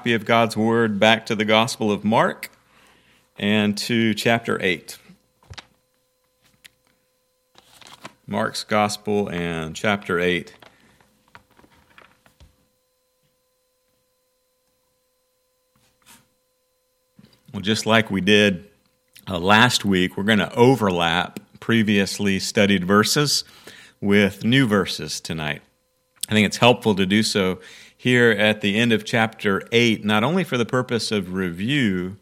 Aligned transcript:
copy 0.00 0.14
of 0.14 0.24
God's 0.24 0.56
Word 0.56 0.98
back 0.98 1.26
to 1.26 1.34
the 1.34 1.44
Gospel 1.44 1.92
of 1.92 2.04
Mark 2.04 2.50
and 3.38 3.76
to 3.76 4.14
chapter 4.14 4.58
8. 4.62 4.96
Mark's 8.26 8.64
Gospel 8.64 9.28
and 9.28 9.76
chapter 9.76 10.18
8. 10.18 10.54
Well, 17.52 17.60
just 17.60 17.84
like 17.84 18.10
we 18.10 18.22
did 18.22 18.70
uh, 19.28 19.38
last 19.38 19.84
week, 19.84 20.16
we're 20.16 20.22
going 20.22 20.38
to 20.38 20.54
overlap 20.54 21.40
previously 21.60 22.38
studied 22.38 22.86
verses 22.86 23.44
with 24.00 24.44
new 24.44 24.66
verses 24.66 25.20
tonight. 25.20 25.60
I 26.30 26.32
think 26.32 26.46
it's 26.46 26.56
helpful 26.56 26.94
to 26.94 27.04
do 27.04 27.22
so 27.22 27.58
here 28.00 28.30
at 28.30 28.62
the 28.62 28.78
end 28.78 28.94
of 28.94 29.04
chapter 29.04 29.60
8, 29.72 30.06
not 30.06 30.24
only 30.24 30.42
for 30.42 30.56
the 30.56 30.64
purpose 30.64 31.12
of 31.12 31.34
review, 31.34 32.16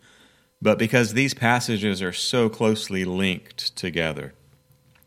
but 0.60 0.76
because 0.76 1.12
these 1.12 1.34
passages 1.34 2.02
are 2.02 2.12
so 2.12 2.48
closely 2.48 3.04
linked 3.04 3.76
together. 3.76 4.34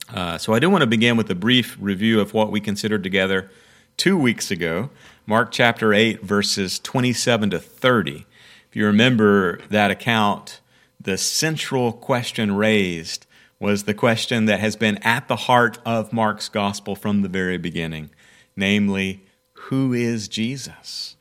Uh, 0.07 0.37
so 0.37 0.53
I 0.53 0.59
do 0.59 0.69
want 0.69 0.81
to 0.81 0.87
begin 0.87 1.17
with 1.17 1.29
a 1.29 1.35
brief 1.35 1.75
review 1.77 2.21
of 2.21 2.33
what 2.33 2.53
we 2.53 2.61
considered 2.61 3.03
together 3.03 3.51
two 3.97 4.17
weeks 4.17 4.49
ago 4.49 4.89
Mark 5.25 5.51
chapter 5.51 5.93
8, 5.93 6.21
verses 6.21 6.79
27 6.79 7.49
to 7.49 7.59
30. 7.59 8.25
If 8.69 8.75
you 8.77 8.85
remember 8.85 9.59
that 9.69 9.91
account, 9.91 10.61
the 11.01 11.17
central 11.17 11.91
question 11.91 12.55
raised 12.55 13.25
was 13.59 13.83
the 13.83 13.93
question 13.93 14.45
that 14.45 14.61
has 14.61 14.77
been 14.77 14.99
at 14.99 15.27
the 15.27 15.35
heart 15.35 15.79
of 15.85 16.13
Mark's 16.13 16.47
gospel 16.47 16.95
from 16.95 17.23
the 17.23 17.29
very 17.29 17.57
beginning 17.57 18.09
namely, 18.55 19.23
who 19.63 19.93
is 19.93 20.27
Jesus? 20.27 21.15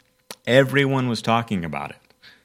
Everyone 0.47 1.09
was 1.09 1.23
talking 1.23 1.65
about 1.65 1.91
it. 1.91 1.97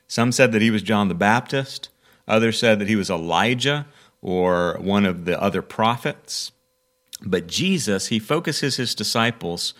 Some 0.08 0.31
said 0.31 0.52
that 0.52 0.62
he 0.62 0.71
was 0.71 0.81
John 0.81 1.08
the 1.08 1.16
Baptist, 1.16 1.90
others 2.27 2.59
said 2.59 2.80
that 2.80 2.88
he 2.88 2.96
was 2.96 3.10
Elijah 3.10 3.88
or 4.21 4.77
one 4.79 5.05
of 5.05 5.26
the 5.26 5.41
other 5.41 5.62
prophets. 5.62 6.51
But 7.21 7.48
Jesus, 7.48 8.07
he 8.07 8.20
focuses 8.20 8.76
his 8.76 8.93
disciples 8.93 9.73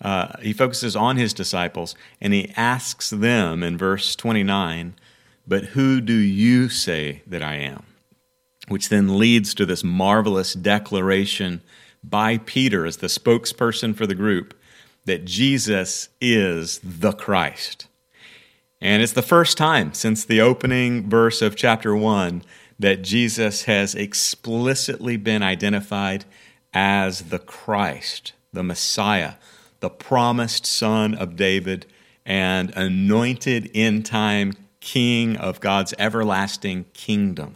uh, 0.00 0.28
he 0.40 0.52
focuses 0.52 0.94
on 0.94 1.16
his 1.16 1.32
disciples 1.32 1.94
and 2.20 2.32
he 2.32 2.52
asks 2.56 3.10
them 3.10 3.62
in 3.62 3.76
verse 3.76 4.14
29, 4.14 4.94
But 5.46 5.64
who 5.66 6.00
do 6.00 6.14
you 6.14 6.68
say 6.68 7.22
that 7.26 7.42
I 7.42 7.56
am? 7.56 7.84
Which 8.68 8.88
then 8.88 9.18
leads 9.18 9.54
to 9.54 9.66
this 9.66 9.82
marvelous 9.82 10.54
declaration 10.54 11.62
by 12.04 12.38
Peter 12.38 12.86
as 12.86 12.98
the 12.98 13.08
spokesperson 13.08 13.96
for 13.96 14.06
the 14.06 14.14
group 14.14 14.54
that 15.08 15.24
Jesus 15.24 16.10
is 16.20 16.80
the 16.84 17.12
Christ. 17.12 17.86
And 18.80 19.02
it's 19.02 19.12
the 19.12 19.22
first 19.22 19.58
time 19.58 19.92
since 19.94 20.24
the 20.24 20.40
opening 20.40 21.08
verse 21.08 21.42
of 21.42 21.56
chapter 21.56 21.96
1 21.96 22.42
that 22.78 23.02
Jesus 23.02 23.64
has 23.64 23.94
explicitly 23.94 25.16
been 25.16 25.42
identified 25.42 26.24
as 26.72 27.22
the 27.22 27.38
Christ, 27.38 28.34
the 28.52 28.62
Messiah, 28.62 29.34
the 29.80 29.90
promised 29.90 30.66
son 30.66 31.14
of 31.14 31.36
David 31.36 31.86
and 32.24 32.70
anointed 32.76 33.70
in 33.72 34.02
time 34.02 34.52
king 34.80 35.36
of 35.36 35.60
God's 35.60 35.94
everlasting 35.98 36.84
kingdom. 36.92 37.54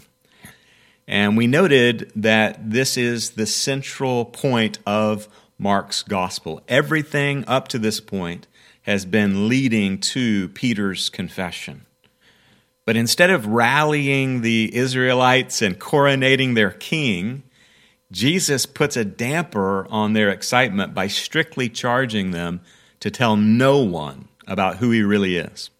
And 1.06 1.36
we 1.36 1.46
noted 1.46 2.10
that 2.16 2.70
this 2.70 2.96
is 2.96 3.32
the 3.32 3.46
central 3.46 4.24
point 4.24 4.78
of 4.86 5.28
Mark's 5.62 6.02
gospel. 6.02 6.60
Everything 6.66 7.44
up 7.46 7.68
to 7.68 7.78
this 7.78 8.00
point 8.00 8.48
has 8.82 9.04
been 9.04 9.48
leading 9.48 9.98
to 9.98 10.48
Peter's 10.48 11.08
confession. 11.08 11.86
But 12.84 12.96
instead 12.96 13.30
of 13.30 13.46
rallying 13.46 14.40
the 14.40 14.74
Israelites 14.74 15.62
and 15.62 15.78
coronating 15.78 16.56
their 16.56 16.72
king, 16.72 17.44
Jesus 18.10 18.66
puts 18.66 18.96
a 18.96 19.04
damper 19.04 19.86
on 19.88 20.14
their 20.14 20.30
excitement 20.30 20.94
by 20.94 21.06
strictly 21.06 21.68
charging 21.68 22.32
them 22.32 22.60
to 22.98 23.10
tell 23.10 23.36
no 23.36 23.78
one 23.78 24.28
about 24.48 24.78
who 24.78 24.90
he 24.90 25.02
really 25.02 25.36
is. 25.36 25.70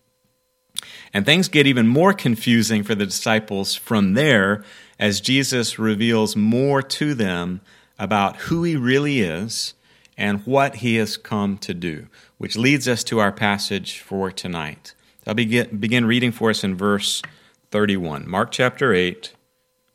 And 1.13 1.27
things 1.27 1.49
get 1.49 1.67
even 1.67 1.89
more 1.89 2.13
confusing 2.13 2.85
for 2.85 2.95
the 2.95 3.07
disciples 3.07 3.75
from 3.75 4.15
there 4.15 4.65
as 4.99 5.21
Jesus 5.21 5.79
reveals 5.79 6.37
more 6.37 6.83
to 6.83 7.15
them 7.15 7.61
about 8.03 8.37
who 8.37 8.65
he 8.65 8.75
really 8.75 9.21
is 9.21 9.75
and 10.19 10.45
what 10.45 10.77
he 10.77 10.97
has 10.97 11.17
come 11.17 11.57
to 11.57 11.73
do, 11.73 12.09
which 12.37 12.57
leads 12.57 12.89
us 12.89 13.05
to 13.05 13.21
our 13.21 13.31
passage 13.31 14.01
for 14.01 14.33
tonight. 14.33 14.93
I'll 15.25 15.35
begin, 15.35 16.05
reading 16.05 16.33
for 16.33 16.51
us 16.51 16.65
in 16.65 16.77
verse 16.77 17.23
31. 17.71 18.29
Mark 18.29 18.51
chapter 18.51 18.93
8, 18.93 19.33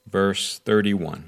verse 0.09 0.59
31. 0.59 1.27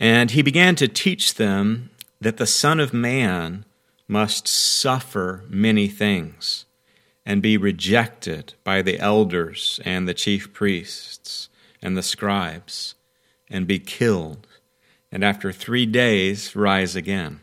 And 0.00 0.32
he 0.32 0.42
began 0.42 0.74
to 0.74 0.88
teach 0.88 1.34
them 1.34 1.90
that 2.20 2.38
the 2.38 2.46
Son 2.46 2.80
of 2.80 2.92
Man 2.92 3.64
must 4.08 4.48
suffer 4.48 5.44
many 5.48 5.86
things 5.86 6.64
and 7.24 7.40
be 7.40 7.56
rejected 7.56 8.54
by 8.64 8.82
the 8.82 8.98
elders 8.98 9.78
and 9.84 10.08
the 10.08 10.14
chief 10.14 10.52
priests 10.52 11.48
and 11.80 11.96
the 11.96 12.02
scribes 12.02 12.96
and 13.48 13.68
be 13.68 13.78
killed, 13.78 14.48
and 15.12 15.22
after 15.22 15.52
three 15.52 15.84
days 15.84 16.56
rise 16.56 16.96
again. 16.96 17.40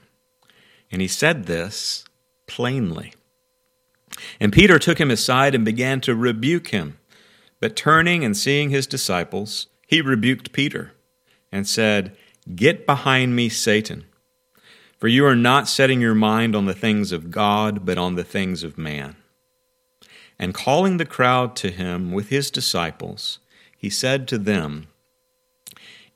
And 0.91 1.01
he 1.01 1.07
said 1.07 1.45
this 1.45 2.03
plainly. 2.47 3.13
And 4.39 4.51
Peter 4.51 4.79
took 4.79 4.99
him 4.99 5.11
aside 5.11 5.53
and 5.53 5.63
began 5.63 6.01
to 6.01 6.15
rebuke 6.15 6.69
him. 6.69 6.97
But 7.59 7.75
turning 7.75 8.25
and 8.25 8.35
seeing 8.35 8.71
his 8.71 8.87
disciples, 8.87 9.67
he 9.87 10.01
rebuked 10.01 10.51
Peter 10.51 10.93
and 11.51 11.67
said, 11.67 12.17
Get 12.55 12.87
behind 12.87 13.35
me, 13.35 13.49
Satan. 13.49 14.05
For 14.97 15.07
you 15.07 15.25
are 15.25 15.35
not 15.35 15.67
setting 15.67 16.01
your 16.01 16.15
mind 16.15 16.55
on 16.55 16.65
the 16.65 16.73
things 16.73 17.11
of 17.11 17.31
God, 17.31 17.85
but 17.85 17.97
on 17.97 18.15
the 18.15 18.23
things 18.23 18.63
of 18.63 18.77
man. 18.77 19.15
And 20.37 20.53
calling 20.53 20.97
the 20.97 21.05
crowd 21.05 21.55
to 21.57 21.69
him 21.69 22.11
with 22.11 22.29
his 22.29 22.49
disciples, 22.49 23.39
he 23.77 23.89
said 23.89 24.27
to 24.29 24.37
them, 24.37 24.87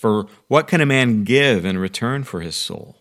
For 0.00 0.24
what 0.48 0.66
can 0.66 0.80
a 0.80 0.86
man 0.86 1.24
give 1.24 1.66
in 1.66 1.76
return 1.76 2.24
for 2.24 2.40
his 2.40 2.56
soul? 2.56 2.96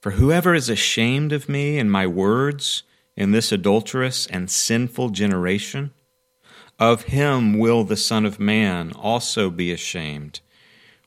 For 0.00 0.12
whoever 0.12 0.54
is 0.54 0.68
ashamed 0.68 1.32
of 1.32 1.48
me 1.48 1.80
and 1.80 1.90
my 1.90 2.06
words 2.06 2.84
in 3.16 3.32
this 3.32 3.50
adulterous 3.50 4.28
and 4.28 4.48
sinful 4.48 5.08
generation, 5.08 5.90
of 6.78 7.06
him 7.06 7.58
will 7.58 7.82
the 7.82 7.96
Son 7.96 8.24
of 8.24 8.38
Man 8.38 8.92
also 8.92 9.50
be 9.50 9.72
ashamed 9.72 10.38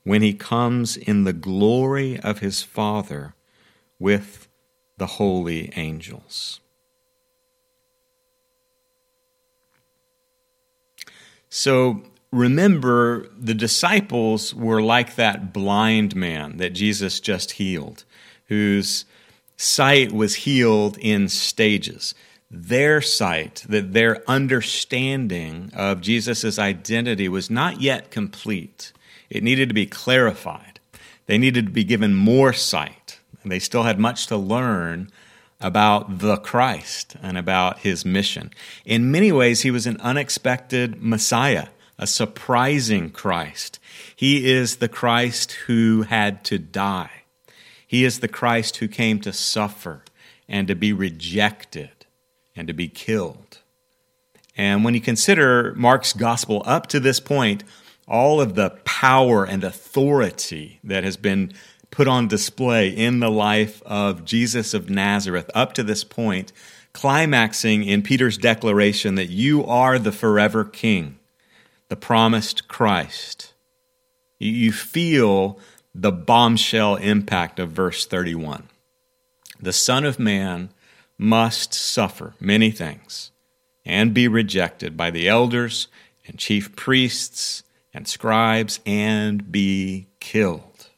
when 0.04 0.22
he 0.22 0.34
comes 0.34 0.98
in 0.98 1.24
the 1.24 1.32
glory 1.32 2.20
of 2.20 2.40
his 2.40 2.62
Father 2.62 3.36
with 4.00 4.50
the 4.98 5.08
holy 5.08 5.72
angels. 5.78 6.60
So 11.48 12.04
remember, 12.34 13.28
the 13.40 13.54
disciples 13.54 14.54
were 14.56 14.82
like 14.82 15.16
that 15.16 15.54
blind 15.54 16.16
man 16.16 16.58
that 16.58 16.72
Jesus 16.72 17.20
just 17.20 17.52
healed, 17.52 18.04
whose 18.48 19.06
sight 19.56 20.12
was 20.12 20.36
healed 20.36 20.98
in 20.98 21.30
stages. 21.30 22.16
Their 22.50 23.02
sight, 23.02 23.64
that 23.70 23.94
their 23.94 24.28
understanding 24.28 25.72
of 25.76 26.02
Jesus' 26.02 26.58
identity 26.58 27.30
was 27.30 27.50
not 27.50 27.82
yet 27.82 28.10
complete. 28.10 28.92
It 29.30 29.44
needed 29.44 29.70
to 29.70 29.76
be 29.76 29.86
clarified. 29.86 30.80
They 31.28 31.38
needed 31.38 31.68
to 31.68 31.72
be 31.72 31.84
given 31.84 32.16
more 32.16 32.52
sight. 32.52 33.20
And 33.44 33.52
they 33.52 33.60
still 33.60 33.84
had 33.84 34.00
much 34.00 34.28
to 34.28 34.38
learn 34.38 35.12
about 35.60 36.20
the 36.20 36.38
Christ 36.38 37.16
and 37.22 37.38
about 37.38 37.80
his 37.80 38.06
mission. 38.06 38.52
In 38.86 39.12
many 39.12 39.32
ways, 39.32 39.62
he 39.62 39.72
was 39.72 39.88
an 39.88 40.00
unexpected 40.02 41.02
Messiah, 41.02 41.68
a 41.98 42.08
surprising 42.08 43.10
Christ. 43.10 43.80
He 44.16 44.52
is 44.52 44.78
the 44.78 44.88
Christ 44.88 45.54
who 45.68 46.04
had 46.04 46.44
to 46.46 46.58
die. 46.58 47.24
He 47.86 48.04
is 48.04 48.20
the 48.20 48.28
Christ 48.28 48.78
who 48.78 48.88
came 48.88 49.20
to 49.22 49.32
suffer 49.32 50.04
and 50.48 50.68
to 50.68 50.76
be 50.76 50.92
rejected 50.92 51.92
and 52.56 52.68
to 52.68 52.74
be 52.74 52.88
killed. 52.88 53.60
And 54.56 54.84
when 54.84 54.94
you 54.94 55.02
consider 55.02 55.74
Mark's 55.76 56.14
gospel 56.14 56.62
up 56.66 56.88
to 56.88 57.00
this 57.00 57.20
point, 57.20 57.64
all 58.08 58.42
of 58.42 58.56
the 58.56 58.72
power 58.84 59.46
and 59.46 59.64
authority 59.64 60.80
that 60.84 61.04
has 61.04 61.18
been 61.18 61.54
put 61.90 62.08
on 62.08 62.28
display 62.28 62.90
in 62.90 63.20
the 63.20 63.32
life 63.32 63.82
of 63.84 64.26
Jesus 64.26 64.74
of 64.74 64.90
Nazareth 64.90 65.50
up 65.54 65.74
to 65.74 65.84
this 65.84 66.04
point, 66.04 66.52
climaxing 66.92 67.84
in 67.84 68.02
Peter's 68.02 68.38
declaration 68.38 69.16
that 69.16 69.30
you 69.30 69.64
are 69.66 69.98
the 69.98 70.12
forever 70.12 70.64
king, 70.64 71.18
the 71.94 71.98
promised 71.98 72.68
Christ. 72.68 73.54
You 74.40 74.72
feel 74.72 75.60
the 75.94 76.12
bombshell 76.12 76.96
impact 76.96 77.60
of 77.60 77.70
verse 77.70 78.08
31. 78.08 78.68
The 79.62 79.74
Son 79.74 80.04
of 80.04 80.18
Man 80.18 80.70
must 81.20 81.72
suffer 81.72 82.34
many 82.40 82.72
things 82.72 83.30
and 83.86 84.12
be 84.12 84.28
rejected 84.28 84.98
by 84.98 85.12
the 85.12 85.30
elders 85.30 85.88
and 86.26 86.40
chief 86.40 86.76
priests 86.76 87.62
and 87.94 88.08
scribes 88.08 88.80
and 88.88 89.52
be 89.52 90.08
killed. 90.20 90.90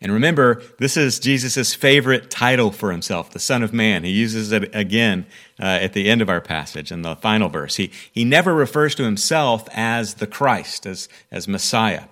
And 0.00 0.12
remember, 0.12 0.62
this 0.78 0.96
is 0.96 1.18
Jesus' 1.18 1.74
favorite 1.74 2.30
title 2.30 2.70
for 2.70 2.92
himself, 2.92 3.30
the 3.30 3.40
Son 3.40 3.64
of 3.64 3.72
Man. 3.72 4.04
He 4.04 4.12
uses 4.12 4.52
it 4.52 4.72
again 4.72 5.26
uh, 5.60 5.64
at 5.64 5.92
the 5.92 6.08
end 6.08 6.22
of 6.22 6.28
our 6.28 6.40
passage 6.40 6.92
in 6.92 7.02
the 7.02 7.16
final 7.16 7.48
verse. 7.48 7.76
He, 7.76 7.90
he 8.12 8.24
never 8.24 8.54
refers 8.54 8.94
to 8.96 9.04
himself 9.04 9.68
as 9.72 10.14
the 10.14 10.26
Christ, 10.26 10.86
as, 10.86 11.08
as 11.30 11.48
Messiah. 11.48 12.04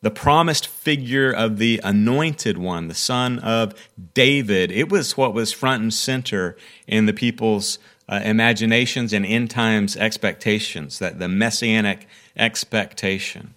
The 0.00 0.10
promised 0.10 0.68
figure 0.68 1.32
of 1.32 1.58
the 1.58 1.80
anointed 1.82 2.56
one, 2.56 2.88
the 2.88 2.94
son 2.94 3.40
of 3.40 3.74
David, 4.14 4.70
it 4.70 4.90
was 4.90 5.16
what 5.16 5.34
was 5.34 5.52
front 5.52 5.82
and 5.82 5.92
center 5.92 6.56
in 6.86 7.06
the 7.06 7.12
people's 7.12 7.78
uh, 8.08 8.20
imaginations 8.24 9.12
and 9.12 9.26
end 9.26 9.50
times 9.50 9.96
expectations, 9.96 10.98
that 11.00 11.18
the 11.18 11.28
messianic 11.28 12.06
expectation. 12.36 13.54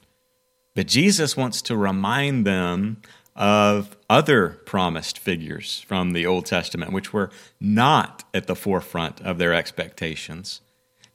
But 0.75 0.87
Jesus 0.87 1.37
wants 1.37 1.61
to 1.63 1.77
remind 1.77 2.45
them 2.45 3.01
of 3.41 3.97
other 4.07 4.61
promised 4.67 5.17
figures 5.17 5.83
from 5.87 6.13
the 6.13 6.27
Old 6.27 6.45
Testament, 6.45 6.93
which 6.93 7.11
were 7.11 7.31
not 7.59 8.23
at 8.35 8.45
the 8.45 8.55
forefront 8.55 9.19
of 9.21 9.39
their 9.39 9.51
expectations, 9.51 10.61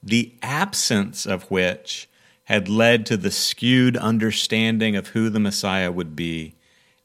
the 0.03 0.33
absence 0.41 1.25
of 1.25 1.49
which 1.49 2.09
had 2.43 2.67
led 2.67 3.05
to 3.05 3.15
the 3.15 3.31
skewed 3.31 3.95
understanding 3.95 4.97
of 4.97 5.07
who 5.07 5.29
the 5.29 5.39
Messiah 5.39 5.89
would 5.89 6.17
be 6.17 6.55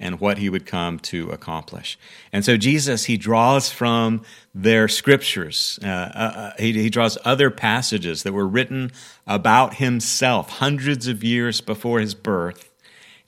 and 0.00 0.18
what 0.18 0.38
he 0.38 0.50
would 0.50 0.66
come 0.66 0.98
to 0.98 1.30
accomplish. 1.30 1.96
And 2.32 2.44
so 2.44 2.56
Jesus, 2.56 3.04
he 3.04 3.16
draws 3.16 3.70
from 3.70 4.22
their 4.52 4.88
scriptures, 4.88 5.78
uh, 5.84 5.86
uh, 5.86 6.32
uh, 6.34 6.52
he, 6.58 6.72
he 6.72 6.90
draws 6.90 7.16
other 7.24 7.48
passages 7.48 8.24
that 8.24 8.32
were 8.32 8.48
written 8.48 8.90
about 9.24 9.74
himself 9.74 10.50
hundreds 10.50 11.06
of 11.06 11.22
years 11.22 11.60
before 11.60 12.00
his 12.00 12.16
birth, 12.16 12.72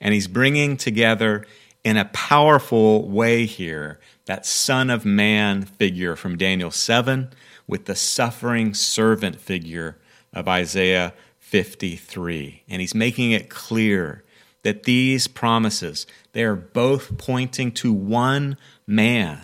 and 0.01 0.13
he's 0.13 0.27
bringing 0.27 0.75
together 0.75 1.45
in 1.85 1.97
a 1.97 2.05
powerful 2.05 3.07
way 3.07 3.45
here 3.45 3.99
that 4.25 4.43
Son 4.43 4.89
of 4.89 5.05
Man 5.05 5.61
figure 5.61 6.15
from 6.15 6.35
Daniel 6.35 6.71
7 6.71 7.29
with 7.67 7.85
the 7.85 7.95
suffering 7.95 8.73
servant 8.73 9.39
figure 9.39 9.95
of 10.33 10.47
Isaiah 10.47 11.13
53. 11.37 12.63
And 12.67 12.81
he's 12.81 12.95
making 12.95 13.31
it 13.31 13.51
clear 13.51 14.23
that 14.63 14.83
these 14.83 15.27
promises 15.27 16.07
they 16.33 16.43
are 16.43 16.55
both 16.55 17.19
pointing 17.19 17.71
to 17.73 17.93
one 17.93 18.57
man. 18.87 19.43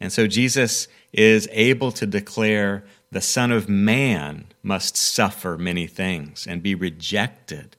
And 0.00 0.10
so 0.10 0.26
Jesus 0.26 0.88
is 1.12 1.46
able 1.52 1.92
to 1.92 2.06
declare 2.06 2.84
the 3.10 3.20
Son 3.20 3.52
of 3.52 3.68
Man 3.68 4.46
must 4.62 4.96
suffer 4.96 5.58
many 5.58 5.86
things 5.86 6.46
and 6.46 6.62
be 6.62 6.74
rejected. 6.74 7.76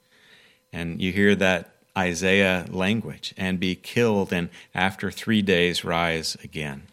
And 0.72 1.02
you 1.02 1.12
hear 1.12 1.34
that 1.36 1.77
Isaiah 1.98 2.66
language 2.70 3.34
and 3.38 3.60
be 3.60 3.76
killed 3.76 4.32
and 4.32 4.50
after 4.76 5.10
three 5.10 5.42
days 5.42 5.84
rise 5.84 6.38
again. 6.44 6.84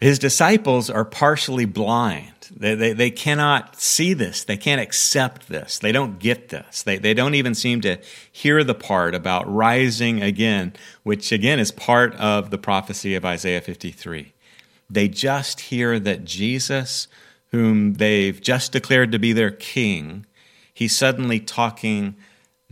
His 0.00 0.18
disciples 0.18 0.90
are 0.90 1.04
partially 1.04 1.64
blind. 1.64 2.30
They, 2.54 2.74
they, 2.74 2.92
they, 2.92 3.10
cannot 3.10 3.80
see 3.80 4.12
this. 4.12 4.44
They 4.44 4.56
can't 4.56 4.80
accept 4.80 5.48
this. 5.48 5.78
They 5.78 5.92
don't 5.92 6.18
get 6.18 6.50
this. 6.50 6.82
They, 6.82 6.98
they 6.98 7.14
don't 7.14 7.34
even 7.34 7.54
seem 7.54 7.80
to 7.82 7.98
hear 8.30 8.62
the 8.64 8.74
part 8.74 9.14
about 9.14 9.50
rising 9.50 10.22
again, 10.22 10.74
which 11.04 11.32
again 11.32 11.58
is 11.58 11.70
part 11.70 12.14
of 12.16 12.50
the 12.50 12.58
prophecy 12.58 13.14
of 13.14 13.24
Isaiah 13.24 13.62
53. 13.62 14.34
They 14.90 15.08
just 15.08 15.60
hear 15.60 15.98
that 16.00 16.24
Jesus, 16.24 17.08
whom 17.50 17.94
they've 17.94 18.40
just 18.40 18.72
declared 18.72 19.10
to 19.12 19.18
be 19.18 19.32
their 19.32 19.50
king, 19.50 20.26
he's 20.74 20.94
suddenly 20.94 21.40
talking 21.40 22.16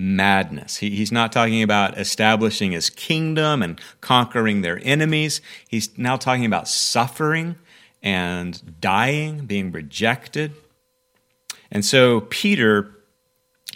madness. 0.02 0.78
He, 0.78 0.90
he's 0.90 1.12
not 1.12 1.32
talking 1.32 1.62
about 1.62 1.96
establishing 1.96 2.72
his 2.72 2.90
kingdom 2.90 3.62
and 3.62 3.80
conquering 4.00 4.62
their 4.62 4.80
enemies. 4.82 5.40
He's 5.68 5.96
now 5.96 6.16
talking 6.16 6.44
about 6.44 6.68
suffering 6.68 7.56
and 8.02 8.80
dying, 8.80 9.46
being 9.46 9.70
rejected. 9.70 10.52
And 11.70 11.84
so 11.84 12.22
Peter, 12.22 12.90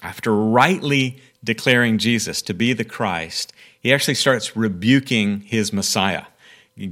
after 0.02 0.34
rightly 0.34 1.23
declaring 1.44 1.96
Jesus 1.99 2.43
to 2.43 2.55
be 2.55 2.72
the 2.72 2.84
Christ, 2.84 3.52
he 3.81 3.94
actually 3.94 4.14
starts 4.14 4.56
rebuking 4.56 5.43
his 5.43 5.72
Messiah, 5.72 6.25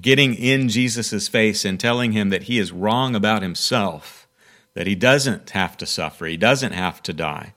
getting 0.00 0.34
in 0.34 0.68
Jesus' 0.68 1.26
face 1.26 1.64
and 1.64 1.80
telling 1.80 2.12
him 2.12 2.28
that 2.28 2.44
he 2.44 2.60
is 2.60 2.70
wrong 2.70 3.16
about 3.16 3.42
himself, 3.42 4.28
that 4.74 4.86
he 4.86 4.94
doesn't 4.94 5.50
have 5.50 5.76
to 5.78 5.86
suffer, 5.86 6.26
he 6.26 6.36
doesn't 6.36 6.72
have 6.72 7.02
to 7.02 7.12
die. 7.12 7.54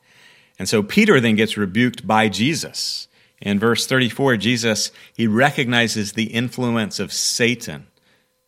And 0.60 0.68
so 0.68 0.82
Peter 0.82 1.20
then 1.20 1.36
gets 1.36 1.58
rebuked 1.58 2.08
by 2.08 2.30
Jesus. 2.30 3.08
In 3.42 3.60
verse 3.60 3.86
34, 3.86 4.38
Jesus, 4.38 4.92
he 5.14 5.28
recognizes 5.28 6.14
the 6.14 6.26
influence 6.26 7.00
of 7.00 7.14
Satan, 7.14 7.88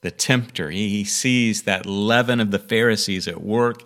the 0.01 0.11
tempter. 0.11 0.71
He 0.71 1.03
sees 1.03 1.63
that 1.63 1.85
leaven 1.85 2.39
of 2.39 2.51
the 2.51 2.59
Pharisees 2.59 3.27
at 3.27 3.41
work 3.41 3.83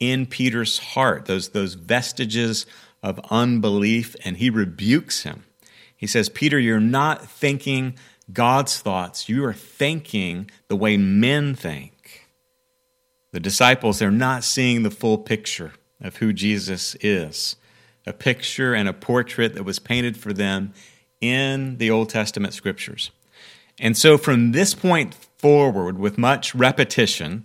in 0.00 0.26
Peter's 0.26 0.78
heart, 0.78 1.26
those, 1.26 1.50
those 1.50 1.74
vestiges 1.74 2.66
of 3.02 3.20
unbelief, 3.30 4.16
and 4.24 4.38
he 4.38 4.48
rebukes 4.48 5.22
him. 5.22 5.44
He 5.96 6.06
says, 6.06 6.28
Peter, 6.28 6.58
you're 6.58 6.80
not 6.80 7.26
thinking 7.28 7.96
God's 8.32 8.78
thoughts, 8.78 9.28
you 9.28 9.44
are 9.44 9.54
thinking 9.54 10.50
the 10.68 10.76
way 10.76 10.96
men 10.96 11.54
think. 11.54 12.26
The 13.32 13.40
disciples, 13.40 13.98
they're 13.98 14.10
not 14.10 14.44
seeing 14.44 14.82
the 14.82 14.90
full 14.90 15.18
picture 15.18 15.74
of 16.00 16.16
who 16.16 16.32
Jesus 16.32 16.96
is 17.00 17.56
a 18.06 18.12
picture 18.12 18.74
and 18.74 18.88
a 18.88 18.92
portrait 18.92 19.54
that 19.54 19.64
was 19.64 19.78
painted 19.78 20.16
for 20.16 20.32
them 20.32 20.72
in 21.20 21.78
the 21.78 21.90
Old 21.90 22.08
Testament 22.08 22.54
scriptures. 22.54 23.10
And 23.78 23.96
so 23.96 24.16
from 24.16 24.52
this 24.52 24.74
point 24.74 25.14
forward, 25.38 25.98
with 25.98 26.16
much 26.16 26.54
repetition, 26.54 27.44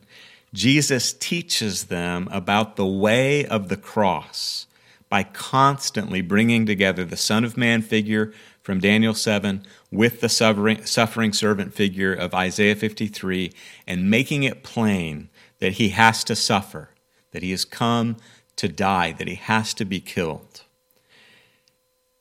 Jesus 0.54 1.14
teaches 1.14 1.86
them 1.86 2.28
about 2.32 2.76
the 2.76 2.86
way 2.86 3.46
of 3.46 3.70
the 3.70 3.78
cross 3.78 4.68
by 5.10 5.24
constantly 5.24 6.22
bringing 6.22 6.66
together 6.66 7.04
the 7.04 7.18
Son 7.18 7.44
of 7.44 7.58
Man 7.58 7.82
figure 7.82 8.32
from 8.62 8.80
Daniel 8.80 9.14
7 9.14 9.66
with 9.92 10.22
the 10.22 10.30
suffering, 10.30 11.34
servant 11.34 11.74
figure 11.74 12.14
of 12.14 12.34
Isaiah 12.34 12.76
53 12.76 13.52
and 13.88 14.10
making 14.10 14.44
it 14.44 14.64
plain 14.64 15.30
that 15.60 15.74
he 15.74 15.90
has 15.90 16.24
to 16.26 16.36
suffer, 16.36 16.92
that 17.32 17.44
he 17.44 17.52
has 17.52 17.66
come 17.66 18.18
to 18.62 18.68
die, 18.68 19.12
that 19.14 19.28
he 19.28 19.36
has 19.36 19.74
to 19.74 19.86
be 19.86 20.00
killed. 20.00 20.62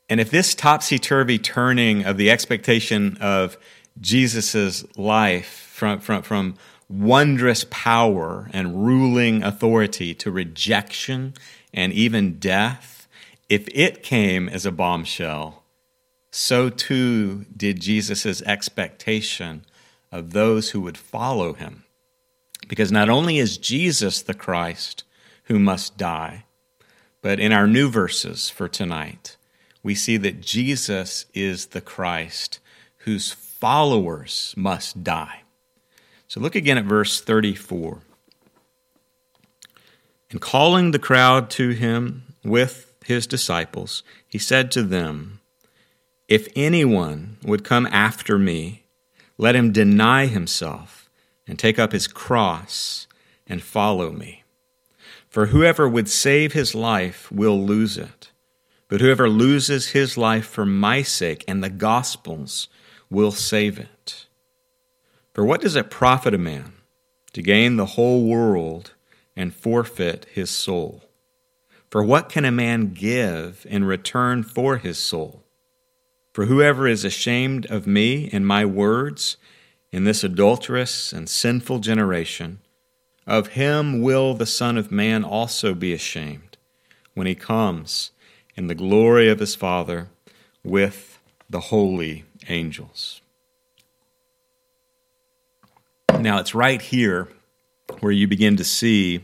And 0.08 0.20
if 0.20 0.30
this 0.30 0.54
topsy 0.54 0.98
turvy 0.98 1.38
turning 1.38 2.02
of 2.06 2.16
the 2.16 2.30
expectation 2.30 3.18
of 3.20 3.58
Jesus' 4.00 4.84
life 4.96 5.70
from, 5.74 6.00
from, 6.00 6.22
from 6.22 6.54
wondrous 6.88 7.66
power 7.68 8.48
and 8.54 8.86
ruling 8.86 9.42
authority 9.42 10.14
to 10.14 10.30
rejection 10.30 11.34
and 11.74 11.92
even 11.92 12.38
death, 12.38 13.06
if 13.50 13.68
it 13.68 14.02
came 14.02 14.48
as 14.48 14.64
a 14.64 14.72
bombshell, 14.72 15.62
so 16.32 16.70
too 16.70 17.44
did 17.54 17.80
Jesus' 17.80 18.40
expectation 18.42 19.66
of 20.10 20.32
those 20.32 20.70
who 20.70 20.80
would 20.80 20.96
follow 20.96 21.52
him. 21.52 21.84
Because 22.66 22.90
not 22.90 23.10
only 23.10 23.36
is 23.36 23.58
Jesus 23.58 24.22
the 24.22 24.32
Christ, 24.32 25.04
who 25.50 25.58
must 25.58 25.96
die. 25.96 26.44
But 27.22 27.40
in 27.40 27.52
our 27.52 27.66
new 27.66 27.90
verses 27.90 28.48
for 28.48 28.68
tonight, 28.68 29.36
we 29.82 29.96
see 29.96 30.16
that 30.16 30.40
Jesus 30.40 31.26
is 31.34 31.66
the 31.66 31.80
Christ 31.80 32.60
whose 32.98 33.32
followers 33.32 34.54
must 34.56 35.02
die. 35.02 35.42
So 36.28 36.38
look 36.38 36.54
again 36.54 36.78
at 36.78 36.84
verse 36.84 37.20
34. 37.20 37.98
And 40.30 40.40
calling 40.40 40.92
the 40.92 41.00
crowd 41.00 41.50
to 41.50 41.70
him 41.70 42.22
with 42.44 42.92
his 43.04 43.26
disciples, 43.26 44.04
he 44.28 44.38
said 44.38 44.70
to 44.70 44.84
them, 44.84 45.40
If 46.28 46.46
anyone 46.54 47.38
would 47.42 47.64
come 47.64 47.88
after 47.90 48.38
me, 48.38 48.84
let 49.36 49.56
him 49.56 49.72
deny 49.72 50.26
himself 50.26 51.10
and 51.44 51.58
take 51.58 51.80
up 51.80 51.90
his 51.90 52.06
cross 52.06 53.08
and 53.48 53.60
follow 53.60 54.12
me. 54.12 54.44
For 55.30 55.46
whoever 55.46 55.88
would 55.88 56.08
save 56.08 56.52
his 56.52 56.74
life 56.74 57.30
will 57.30 57.64
lose 57.64 57.96
it. 57.96 58.32
But 58.88 59.00
whoever 59.00 59.28
loses 59.28 59.90
his 59.90 60.18
life 60.18 60.44
for 60.44 60.66
my 60.66 61.02
sake 61.02 61.44
and 61.46 61.62
the 61.62 61.70
gospel's 61.70 62.66
will 63.08 63.30
save 63.30 63.78
it. 63.78 64.26
For 65.32 65.44
what 65.44 65.60
does 65.60 65.76
it 65.76 65.90
profit 65.90 66.34
a 66.34 66.38
man 66.38 66.72
to 67.32 67.42
gain 67.42 67.76
the 67.76 67.86
whole 67.86 68.26
world 68.26 68.94
and 69.36 69.54
forfeit 69.54 70.26
his 70.32 70.50
soul? 70.50 71.04
For 71.88 72.02
what 72.02 72.28
can 72.28 72.44
a 72.44 72.50
man 72.50 72.92
give 72.92 73.64
in 73.68 73.84
return 73.84 74.42
for 74.42 74.78
his 74.78 74.98
soul? 74.98 75.44
For 76.32 76.46
whoever 76.46 76.88
is 76.88 77.04
ashamed 77.04 77.66
of 77.66 77.86
me 77.86 78.28
and 78.32 78.44
my 78.44 78.64
words 78.64 79.36
in 79.92 80.02
this 80.02 80.24
adulterous 80.24 81.12
and 81.12 81.28
sinful 81.28 81.78
generation, 81.78 82.60
of 83.30 83.46
him 83.48 84.02
will 84.02 84.34
the 84.34 84.44
Son 84.44 84.76
of 84.76 84.90
Man 84.90 85.22
also 85.22 85.72
be 85.72 85.92
ashamed 85.92 86.58
when 87.14 87.28
he 87.28 87.34
comes 87.36 88.10
in 88.56 88.66
the 88.66 88.74
glory 88.74 89.28
of 89.28 89.38
his 89.38 89.54
Father 89.54 90.08
with 90.64 91.20
the 91.48 91.60
holy 91.60 92.24
angels. 92.48 93.20
Now, 96.18 96.40
it's 96.40 96.56
right 96.56 96.82
here 96.82 97.28
where 98.00 98.10
you 98.10 98.26
begin 98.26 98.56
to 98.56 98.64
see 98.64 99.20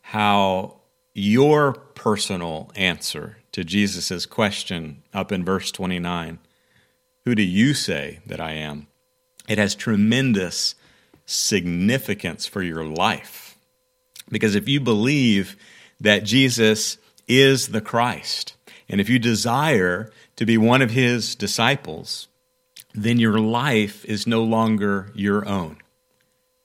how 0.00 0.76
your 1.12 1.74
personal 1.74 2.72
answer 2.76 3.36
to 3.52 3.62
Jesus' 3.62 4.24
question 4.24 5.02
up 5.12 5.30
in 5.30 5.44
verse 5.44 5.70
29 5.70 6.38
Who 7.26 7.34
do 7.34 7.42
you 7.42 7.74
say 7.74 8.20
that 8.24 8.40
I 8.40 8.52
am? 8.52 8.86
It 9.46 9.58
has 9.58 9.74
tremendous 9.74 10.76
significance 11.26 12.46
for 12.46 12.62
your 12.62 12.84
life. 12.84 13.58
Because 14.30 14.54
if 14.54 14.68
you 14.68 14.80
believe 14.80 15.56
that 16.00 16.24
Jesus 16.24 16.98
is 17.28 17.68
the 17.68 17.80
Christ, 17.80 18.56
and 18.88 19.00
if 19.00 19.08
you 19.08 19.18
desire 19.18 20.10
to 20.36 20.46
be 20.46 20.56
one 20.56 20.82
of 20.82 20.90
his 20.90 21.34
disciples, 21.34 22.28
then 22.94 23.18
your 23.18 23.38
life 23.38 24.04
is 24.04 24.26
no 24.26 24.42
longer 24.42 25.10
your 25.14 25.46
own. 25.46 25.76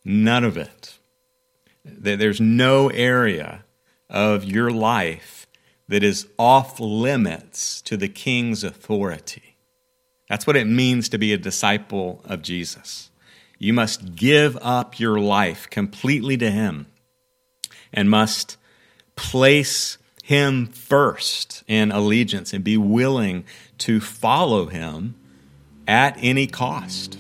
None 0.06 0.44
of 0.44 0.58
it. 0.58 0.98
There's 1.84 2.42
no 2.42 2.90
area 2.90 3.64
of 4.10 4.44
your 4.44 4.72
life 4.72 5.48
that 5.88 6.04
is 6.04 6.28
off 6.38 6.80
limits 6.80 7.82
to 7.82 7.98
the 7.98 8.08
king's 8.08 8.64
authority. 8.64 9.58
That's 10.30 10.48
what 10.48 10.56
it 10.56 10.66
means 10.66 11.10
to 11.10 11.18
be 11.18 11.34
a 11.34 11.38
disciple 11.38 12.22
of 12.24 12.42
Jesus. 12.42 13.11
You 13.62 13.74
must 13.74 14.16
give 14.16 14.58
up 14.60 15.00
your 15.00 15.20
life 15.20 15.70
completely 15.70 16.36
to 16.38 16.50
Him 16.50 16.88
and 17.94 18.10
must 18.10 18.58
place 19.16 20.00
Him 20.24 20.66
first 20.66 21.64
in 21.68 21.92
allegiance 21.92 22.54
and 22.54 22.64
be 22.64 22.76
willing 22.76 23.46
to 23.78 24.00
follow 24.00 24.66
Him 24.66 25.14
at 25.88 26.18
any 26.20 26.48
cost. 26.48 27.20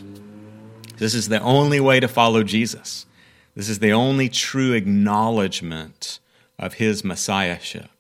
This 0.98 1.14
is 1.14 1.30
the 1.30 1.40
only 1.42 1.80
way 1.80 2.00
to 2.00 2.08
follow 2.08 2.42
Jesus. 2.42 3.06
This 3.54 3.70
is 3.70 3.78
the 3.78 3.92
only 3.92 4.28
true 4.28 4.74
acknowledgement 4.74 6.18
of 6.58 6.74
His 6.74 7.04
Messiahship. 7.04 7.92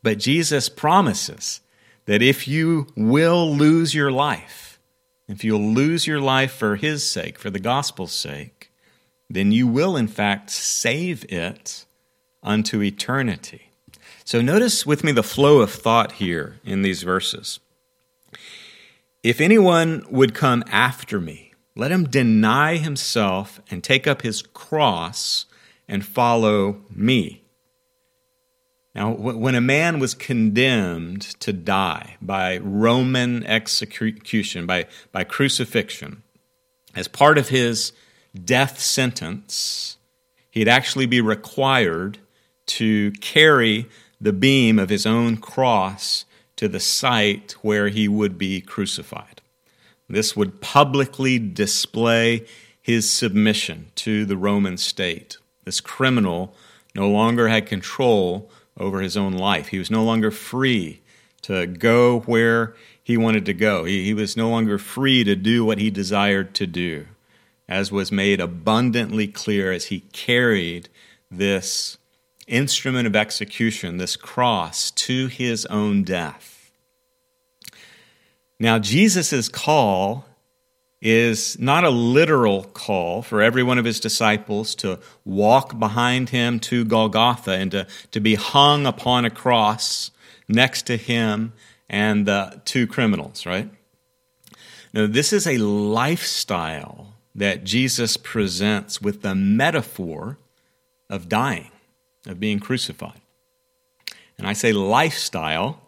But 0.00 0.20
Jesus 0.20 0.68
promises 0.68 1.60
that 2.04 2.22
if 2.22 2.46
you 2.46 2.86
will 2.94 3.52
lose 3.52 3.96
your 3.96 4.12
life, 4.12 4.61
if 5.32 5.42
you'll 5.42 5.72
lose 5.72 6.06
your 6.06 6.20
life 6.20 6.52
for 6.52 6.76
His 6.76 7.08
sake, 7.08 7.38
for 7.38 7.48
the 7.48 7.58
gospel's 7.58 8.12
sake, 8.12 8.70
then 9.30 9.50
you 9.50 9.66
will, 9.66 9.96
in 9.96 10.06
fact, 10.06 10.50
save 10.50 11.24
it 11.32 11.86
unto 12.42 12.82
eternity. 12.82 13.70
So 14.24 14.42
notice 14.42 14.84
with 14.84 15.02
me 15.02 15.10
the 15.10 15.22
flow 15.22 15.60
of 15.60 15.70
thought 15.70 16.12
here 16.12 16.60
in 16.64 16.82
these 16.82 17.02
verses. 17.02 17.60
If 19.22 19.40
anyone 19.40 20.04
would 20.10 20.34
come 20.34 20.64
after 20.66 21.18
me, 21.18 21.54
let 21.74 21.92
him 21.92 22.04
deny 22.04 22.76
himself 22.76 23.58
and 23.70 23.82
take 23.82 24.06
up 24.06 24.20
his 24.20 24.42
cross 24.42 25.46
and 25.88 26.04
follow 26.04 26.82
me. 26.90 27.41
Now, 28.94 29.12
when 29.12 29.54
a 29.54 29.60
man 29.60 29.98
was 29.98 30.12
condemned 30.12 31.22
to 31.40 31.52
die 31.52 32.16
by 32.20 32.58
Roman 32.58 33.44
execution, 33.44 34.66
by, 34.66 34.86
by 35.12 35.24
crucifixion, 35.24 36.22
as 36.94 37.08
part 37.08 37.38
of 37.38 37.48
his 37.48 37.92
death 38.44 38.78
sentence, 38.80 39.96
he'd 40.50 40.68
actually 40.68 41.06
be 41.06 41.22
required 41.22 42.18
to 42.66 43.12
carry 43.12 43.88
the 44.20 44.32
beam 44.32 44.78
of 44.78 44.90
his 44.90 45.06
own 45.06 45.38
cross 45.38 46.26
to 46.56 46.68
the 46.68 46.80
site 46.80 47.52
where 47.62 47.88
he 47.88 48.06
would 48.06 48.36
be 48.36 48.60
crucified. 48.60 49.40
This 50.08 50.36
would 50.36 50.60
publicly 50.60 51.38
display 51.38 52.46
his 52.80 53.10
submission 53.10 53.90
to 53.96 54.26
the 54.26 54.36
Roman 54.36 54.76
state. 54.76 55.38
This 55.64 55.80
criminal 55.80 56.54
no 56.94 57.08
longer 57.08 57.48
had 57.48 57.66
control 57.66 58.50
over 58.82 59.00
his 59.00 59.16
own 59.16 59.32
life. 59.32 59.68
He 59.68 59.78
was 59.78 59.90
no 59.90 60.04
longer 60.04 60.30
free 60.30 61.00
to 61.42 61.66
go 61.66 62.20
where 62.20 62.74
he 63.02 63.16
wanted 63.16 63.46
to 63.46 63.54
go. 63.54 63.84
He, 63.84 64.04
he, 64.04 64.14
was 64.14 64.36
no 64.36 64.50
longer 64.50 64.78
free 64.78 65.24
to 65.24 65.34
do 65.34 65.64
what 65.64 65.78
he 65.78 65.90
desired 65.90 66.54
to 66.54 66.66
do, 66.66 67.06
as 67.68 67.90
was 67.90 68.12
made 68.12 68.40
abundantly 68.40 69.28
clear 69.28 69.72
as 69.72 69.86
he 69.86 70.00
carried 70.12 70.88
this 71.30 71.98
instrument 72.46 73.06
of 73.06 73.16
execution, 73.16 73.96
this 73.96 74.16
cross, 74.16 74.90
to 74.90 75.28
his 75.28 75.64
own 75.66 76.02
death. 76.02 76.70
Now, 78.58 78.78
Jesus' 78.78 79.48
call 79.48 80.26
is 81.02 81.58
not 81.58 81.82
a 81.82 81.90
literal 81.90 82.62
call 82.62 83.22
for 83.22 83.42
every 83.42 83.62
one 83.64 83.76
of 83.76 83.84
his 83.84 83.98
disciples 83.98 84.76
to 84.76 85.00
walk 85.24 85.76
behind 85.76 86.28
him 86.30 86.60
to 86.60 86.84
Golgotha 86.84 87.50
and 87.50 87.72
to, 87.72 87.88
to 88.12 88.20
be 88.20 88.36
hung 88.36 88.86
upon 88.86 89.24
a 89.24 89.30
cross 89.30 90.12
next 90.48 90.82
to 90.82 90.96
him 90.96 91.52
and 91.90 92.24
the 92.24 92.62
two 92.64 92.86
criminals, 92.86 93.44
right? 93.44 93.68
No, 94.94 95.08
this 95.08 95.32
is 95.32 95.44
a 95.46 95.58
lifestyle 95.58 97.14
that 97.34 97.64
Jesus 97.64 98.16
presents 98.16 99.02
with 99.02 99.22
the 99.22 99.34
metaphor 99.34 100.38
of 101.10 101.28
dying, 101.28 101.70
of 102.26 102.38
being 102.38 102.60
crucified. 102.60 103.20
And 104.38 104.46
I 104.46 104.52
say 104.52 104.72
lifestyle 104.72 105.80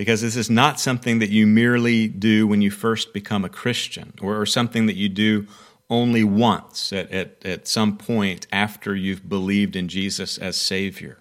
because 0.00 0.22
this 0.22 0.34
is 0.34 0.48
not 0.48 0.80
something 0.80 1.18
that 1.18 1.28
you 1.28 1.46
merely 1.46 2.08
do 2.08 2.46
when 2.46 2.62
you 2.62 2.70
first 2.70 3.12
become 3.12 3.44
a 3.44 3.50
Christian 3.50 4.14
or, 4.22 4.40
or 4.40 4.46
something 4.46 4.86
that 4.86 4.96
you 4.96 5.10
do 5.10 5.46
only 5.90 6.24
once 6.24 6.90
at, 6.90 7.12
at, 7.12 7.44
at 7.44 7.68
some 7.68 7.98
point 7.98 8.46
after 8.50 8.96
you've 8.96 9.28
believed 9.28 9.76
in 9.76 9.88
Jesus 9.88 10.38
as 10.38 10.56
Savior. 10.56 11.18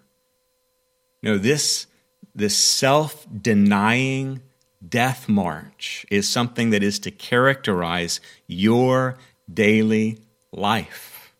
No, 1.22 1.38
this, 1.38 1.88
this 2.34 2.56
self 2.56 3.28
denying 3.42 4.40
death 4.88 5.28
march 5.28 6.06
is 6.10 6.30
something 6.30 6.70
that 6.70 6.82
is 6.82 7.00
to 7.00 7.12
characterize 7.12 8.22
your 8.48 9.18
daily 9.54 10.20
life. 10.54 11.34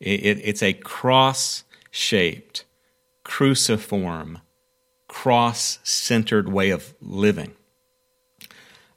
It, 0.00 0.24
it, 0.24 0.40
it's 0.42 0.62
a 0.62 0.72
cross 0.72 1.64
shaped, 1.90 2.64
cruciform, 3.22 4.40
cross 5.22 5.78
centered 5.82 6.46
way 6.46 6.68
of 6.68 6.94
living. 7.00 7.50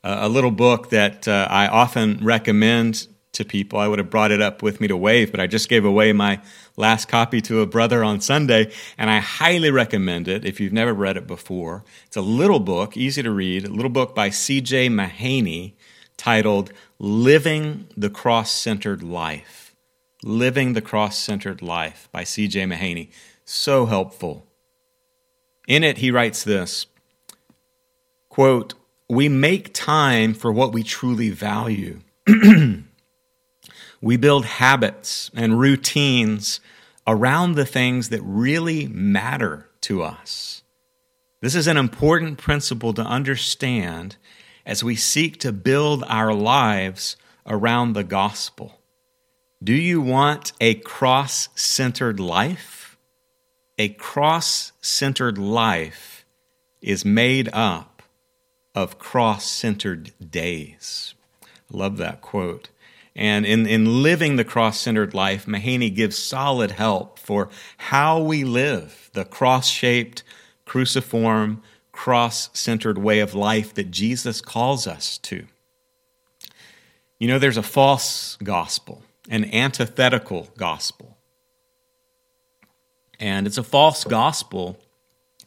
Uh, 0.03 0.17
a 0.19 0.27
little 0.27 0.51
book 0.51 0.89
that 0.89 1.25
uh, 1.29 1.47
I 1.49 1.65
often 1.69 2.19
recommend 2.21 3.07
to 3.31 3.45
people. 3.45 3.79
I 3.79 3.87
would 3.87 3.99
have 3.99 4.09
brought 4.09 4.31
it 4.31 4.41
up 4.41 4.61
with 4.61 4.81
me 4.81 4.89
to 4.89 4.97
wave, 4.97 5.31
but 5.31 5.39
I 5.39 5.47
just 5.47 5.69
gave 5.69 5.85
away 5.85 6.11
my 6.11 6.41
last 6.75 7.07
copy 7.07 7.39
to 7.43 7.61
a 7.61 7.65
brother 7.65 8.03
on 8.03 8.19
Sunday, 8.19 8.69
and 8.97 9.09
I 9.09 9.19
highly 9.19 9.71
recommend 9.71 10.27
it 10.27 10.43
if 10.43 10.59
you've 10.59 10.73
never 10.73 10.93
read 10.93 11.15
it 11.15 11.25
before. 11.25 11.85
It's 12.07 12.17
a 12.17 12.21
little 12.21 12.59
book, 12.59 12.97
easy 12.97 13.23
to 13.23 13.31
read, 13.31 13.63
a 13.65 13.71
little 13.71 13.89
book 13.89 14.13
by 14.13 14.29
C.J. 14.29 14.89
Mahaney 14.89 15.75
titled 16.17 16.73
Living 16.99 17.87
the 17.95 18.09
Cross 18.09 18.51
Centered 18.51 19.01
Life. 19.01 19.73
Living 20.21 20.73
the 20.73 20.81
Cross 20.81 21.17
Centered 21.17 21.61
Life 21.61 22.09
by 22.11 22.25
C.J. 22.25 22.65
Mahaney. 22.65 23.09
So 23.45 23.85
helpful. 23.85 24.48
In 25.69 25.83
it, 25.83 25.99
he 25.99 26.11
writes 26.11 26.43
this 26.43 26.87
quote, 28.27 28.73
We 29.07 29.29
make 29.29 29.73
time 29.73 30.33
for 30.33 30.51
what 30.51 30.73
we 30.73 30.83
truly 30.83 31.29
value. 31.29 32.01
we 34.01 34.17
build 34.17 34.45
habits 34.45 35.29
and 35.35 35.59
routines 35.59 36.59
around 37.05 37.53
the 37.53 37.65
things 37.65 38.09
that 38.09 38.21
really 38.23 38.87
matter 38.87 39.69
to 39.81 40.01
us. 40.01 40.63
This 41.41 41.55
is 41.55 41.67
an 41.67 41.77
important 41.77 42.37
principle 42.39 42.93
to 42.93 43.01
understand 43.01 44.17
as 44.65 44.83
we 44.83 44.95
seek 44.95 45.39
to 45.39 45.51
build 45.51 46.03
our 46.07 46.33
lives 46.33 47.15
around 47.45 47.93
the 47.93 48.03
gospel. 48.03 48.79
Do 49.63 49.73
you 49.73 50.01
want 50.01 50.51
a 50.59 50.75
cross 50.75 51.49
centered 51.55 52.19
life 52.19 52.78
a 53.79 53.89
cross 53.89 54.73
centered 54.81 55.37
life 55.37 56.25
is 56.81 57.05
made 57.05 57.49
up 57.53 58.03
of 58.75 58.99
cross 58.99 59.49
centered 59.49 60.11
days. 60.29 61.15
I 61.43 61.77
love 61.77 61.97
that 61.97 62.19
quote. 62.19 62.69
And 63.15 63.45
in, 63.45 63.65
in 63.65 64.03
living 64.03 64.35
the 64.35 64.43
cross 64.43 64.79
centered 64.79 65.13
life, 65.13 65.45
Mahaney 65.45 65.93
gives 65.95 66.17
solid 66.17 66.71
help 66.71 67.17
for 67.17 67.49
how 67.77 68.19
we 68.19 68.43
live 68.43 69.09
the 69.13 69.25
cross 69.25 69.67
shaped, 69.67 70.23
cruciform, 70.65 71.63
cross 71.93 72.49
centered 72.53 72.97
way 72.97 73.19
of 73.19 73.33
life 73.33 73.73
that 73.73 73.91
Jesus 73.91 74.41
calls 74.41 74.87
us 74.87 75.17
to. 75.19 75.45
You 77.17 77.27
know, 77.29 77.39
there's 77.39 77.57
a 77.57 77.63
false 77.63 78.37
gospel, 78.43 79.03
an 79.29 79.45
antithetical 79.53 80.49
gospel. 80.57 81.18
And 83.19 83.45
it's 83.45 83.57
a 83.57 83.63
false 83.63 84.03
gospel 84.03 84.79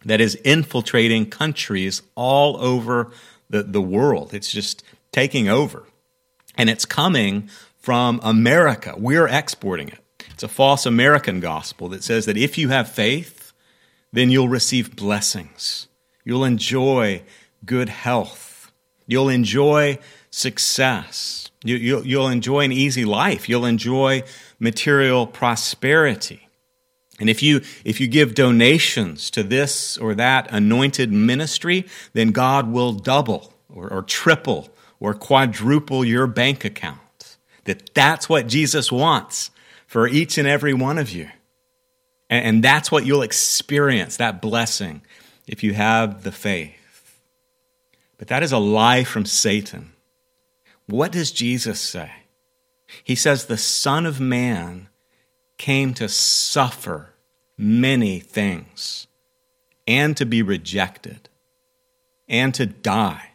that 0.04 0.20
is 0.20 0.34
infiltrating 0.36 1.30
countries 1.30 2.02
all 2.14 2.56
over 2.58 3.10
the, 3.48 3.62
the 3.62 3.80
world. 3.80 4.34
It's 4.34 4.50
just 4.50 4.82
taking 5.12 5.48
over. 5.48 5.84
And 6.56 6.68
it's 6.68 6.84
coming 6.84 7.48
from 7.78 8.20
America. 8.22 8.94
We're 8.96 9.28
exporting 9.28 9.88
it. 9.88 9.98
It's 10.30 10.42
a 10.42 10.48
false 10.48 10.86
American 10.86 11.40
gospel 11.40 11.88
that 11.90 12.04
says 12.04 12.26
that 12.26 12.36
if 12.36 12.58
you 12.58 12.68
have 12.68 12.88
faith, 12.90 13.52
then 14.12 14.30
you'll 14.30 14.48
receive 14.48 14.96
blessings. 14.96 15.88
You'll 16.24 16.44
enjoy 16.44 17.22
good 17.64 17.88
health. 17.88 18.72
You'll 19.06 19.28
enjoy 19.28 19.98
success. 20.30 21.50
You, 21.64 21.96
will 21.96 22.06
you'll 22.06 22.28
enjoy 22.28 22.60
an 22.60 22.72
easy 22.72 23.04
life. 23.04 23.48
You'll 23.48 23.66
enjoy 23.66 24.22
material 24.58 25.26
prosperity. 25.26 26.48
And 27.22 27.30
if 27.30 27.40
you, 27.40 27.60
if 27.84 28.00
you 28.00 28.08
give 28.08 28.34
donations 28.34 29.30
to 29.30 29.44
this 29.44 29.96
or 29.96 30.12
that 30.16 30.50
anointed 30.50 31.12
ministry, 31.12 31.86
then 32.14 32.32
God 32.32 32.68
will 32.68 32.92
double 32.92 33.54
or, 33.72 33.88
or 33.92 34.02
triple 34.02 34.70
or 34.98 35.14
quadruple 35.14 36.04
your 36.04 36.26
bank 36.26 36.64
account. 36.64 37.36
That 37.62 37.94
that's 37.94 38.28
what 38.28 38.48
Jesus 38.48 38.90
wants 38.90 39.52
for 39.86 40.08
each 40.08 40.36
and 40.36 40.48
every 40.48 40.74
one 40.74 40.98
of 40.98 41.12
you. 41.12 41.28
And, 42.28 42.44
and 42.44 42.64
that's 42.64 42.90
what 42.90 43.06
you'll 43.06 43.22
experience, 43.22 44.16
that 44.16 44.42
blessing, 44.42 45.02
if 45.46 45.62
you 45.62 45.74
have 45.74 46.24
the 46.24 46.32
faith. 46.32 47.20
But 48.18 48.26
that 48.26 48.42
is 48.42 48.50
a 48.50 48.58
lie 48.58 49.04
from 49.04 49.26
Satan. 49.26 49.92
What 50.86 51.12
does 51.12 51.30
Jesus 51.30 51.78
say? 51.78 52.10
He 53.04 53.14
says, 53.14 53.46
The 53.46 53.56
Son 53.56 54.06
of 54.06 54.18
Man 54.18 54.88
came 55.56 55.94
to 55.94 56.08
suffer 56.08 57.10
many 57.62 58.18
things 58.18 59.06
and 59.86 60.16
to 60.16 60.26
be 60.26 60.42
rejected 60.42 61.28
and 62.28 62.52
to 62.54 62.66
die. 62.66 63.30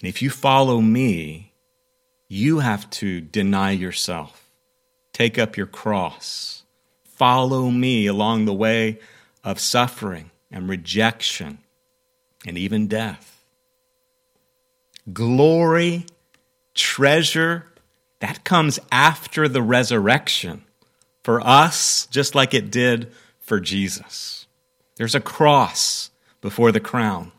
And 0.00 0.08
if 0.08 0.20
you 0.20 0.30
follow 0.30 0.80
me, 0.80 1.52
you 2.28 2.58
have 2.58 2.90
to 2.90 3.20
deny 3.20 3.70
yourself, 3.70 4.50
take 5.12 5.38
up 5.38 5.56
your 5.56 5.66
cross, 5.66 6.64
follow 7.04 7.70
me 7.70 8.06
along 8.06 8.44
the 8.44 8.52
way 8.52 8.98
of 9.44 9.60
suffering 9.60 10.30
and 10.50 10.68
rejection 10.68 11.58
and 12.46 12.58
even 12.58 12.88
death. 12.88 13.44
Glory, 15.12 16.04
treasure, 16.74 17.66
that 18.18 18.42
comes 18.42 18.80
after 18.90 19.48
the 19.48 19.62
resurrection 19.62 20.64
for 21.28 21.46
us, 21.46 22.06
just 22.06 22.34
like 22.34 22.54
it 22.54 22.70
did 22.70 23.12
for 23.38 23.60
Jesus. 23.60 24.46
There's 24.96 25.14
a 25.14 25.20
cross 25.20 26.10
before 26.40 26.72
the 26.72 26.80
crown. 26.80 27.32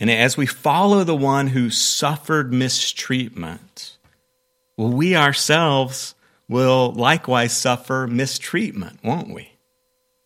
And 0.00 0.10
as 0.10 0.36
we 0.36 0.44
follow 0.44 1.04
the 1.04 1.14
one 1.14 1.46
who 1.46 1.70
suffered 1.70 2.52
mistreatment, 2.52 3.98
well, 4.76 4.90
we 4.90 5.14
ourselves 5.14 6.16
will 6.48 6.90
likewise 6.94 7.56
suffer 7.56 8.08
mistreatment, 8.08 8.98
won't 9.04 9.32
we? 9.32 9.52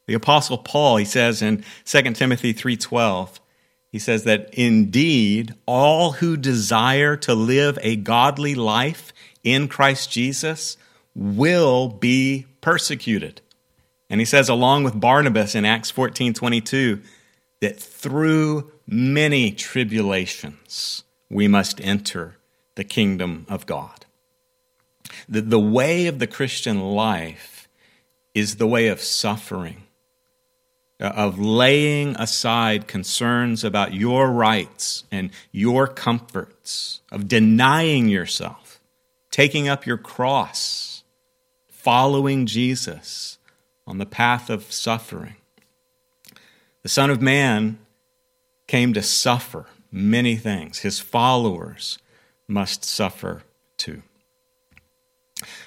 The 0.07 0.15
apostle 0.15 0.57
Paul, 0.57 0.97
he 0.97 1.05
says 1.05 1.43
in 1.43 1.63
2 1.85 2.15
Timothy 2.15 2.55
3:12, 2.55 3.39
he 3.93 3.99
says 3.99 4.25
that 4.25 4.49
indeed 4.55 5.55
all 5.67 6.13
who 6.13 6.39
desire 6.39 7.19
to 7.19 7.35
live 7.35 7.79
a 7.83 7.97
godly 7.97 8.55
life 8.55 9.13
in 9.45 9.69
Christ 9.69 10.11
Jesus 10.11 10.79
will 11.19 11.89
be 11.89 12.47
persecuted. 12.61 13.41
And 14.09 14.21
he 14.21 14.25
says, 14.25 14.49
along 14.49 14.85
with 14.85 14.99
Barnabas 14.99 15.55
in 15.55 15.65
Acts 15.65 15.91
14 15.91 16.33
22, 16.33 17.03
that 17.61 17.79
through 17.79 18.71
many 18.87 19.51
tribulations 19.51 21.03
we 21.29 21.49
must 21.49 21.81
enter 21.81 22.37
the 22.77 22.85
kingdom 22.85 23.45
of 23.49 23.67
God. 23.67 24.07
The, 25.29 25.41
the 25.41 25.59
way 25.59 26.07
of 26.07 26.21
the 26.21 26.29
Christian 26.29 26.81
life 26.81 27.69
is 28.33 28.57
the 28.57 28.67
way 28.69 28.87
of 28.87 29.01
suffering, 29.01 29.83
uh, 31.01 31.07
of 31.07 31.41
laying 31.41 32.15
aside 32.17 32.87
concerns 32.87 33.65
about 33.65 33.93
your 33.93 34.31
rights 34.31 35.05
and 35.11 35.31
your 35.51 35.89
comforts, 35.89 37.01
of 37.11 37.27
denying 37.27 38.09
yourself, 38.09 38.81
taking 39.31 39.69
up 39.69 39.85
your 39.85 39.99
cross 39.99 40.98
following 41.89 42.45
Jesus 42.45 43.39
on 43.87 43.97
the 43.97 44.05
path 44.05 44.51
of 44.51 44.71
suffering. 44.71 45.37
The 46.83 46.89
Son 46.91 47.09
of 47.09 47.23
Man 47.23 47.79
came 48.67 48.93
to 48.93 49.03
suffer 49.03 49.65
many 49.91 50.37
things. 50.37 50.81
His 50.81 51.01
followers 51.01 51.99
must 52.47 52.85
suffer 52.85 53.43
too. 53.79 54.03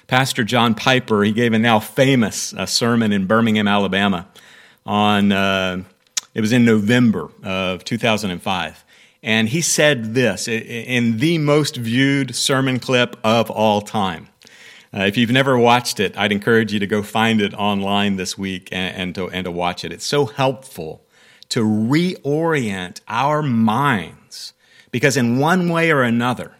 Pastor 0.06 0.44
John 0.44 0.76
Piper, 0.76 1.24
he 1.24 1.32
gave 1.32 1.54
a 1.54 1.58
now 1.58 1.80
famous 1.80 2.54
uh, 2.54 2.66
sermon 2.66 3.10
in 3.10 3.26
Birmingham, 3.26 3.66
Alabama 3.66 4.28
on, 4.86 5.32
uh, 5.32 5.82
it 6.36 6.40
was 6.40 6.52
in 6.52 6.64
November 6.64 7.32
of 7.42 7.82
2005. 7.82 8.84
And 9.24 9.48
he 9.48 9.60
said 9.60 10.14
this 10.14 10.46
in 10.46 11.18
the 11.18 11.38
most 11.38 11.74
viewed 11.74 12.36
sermon 12.36 12.78
clip 12.78 13.16
of 13.24 13.50
all 13.50 13.80
time. 13.80 14.28
Uh, 14.94 15.04
if 15.04 15.16
you've 15.16 15.30
never 15.30 15.58
watched 15.58 16.00
it, 16.00 16.16
I'd 16.18 16.32
encourage 16.32 16.72
you 16.72 16.78
to 16.78 16.86
go 16.86 17.02
find 17.02 17.40
it 17.40 17.54
online 17.54 18.16
this 18.16 18.36
week 18.36 18.68
and, 18.72 18.94
and, 18.94 19.14
to, 19.14 19.30
and 19.30 19.44
to 19.46 19.50
watch 19.50 19.84
it. 19.84 19.92
It's 19.92 20.04
so 20.04 20.26
helpful 20.26 21.02
to 21.48 21.60
reorient 21.60 23.00
our 23.08 23.42
minds 23.42 24.52
because, 24.90 25.16
in 25.16 25.38
one 25.38 25.70
way 25.70 25.90
or 25.90 26.02
another, 26.02 26.52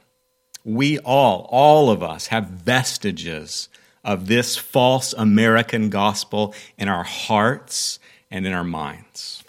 we 0.64 0.99
all, 1.01 1.47
all 1.51 1.90
of 1.90 2.03
us, 2.03 2.29
have 2.29 2.47
vestiges 2.47 3.68
of 4.03 4.27
this 4.29 4.57
false 4.57 5.12
American 5.12 5.90
gospel 5.90 6.55
in 6.79 6.88
our 6.88 7.05
hearts 7.05 7.99
and 8.31 8.47
in 8.47 8.53
our 8.53 8.64
minds. 8.64 9.45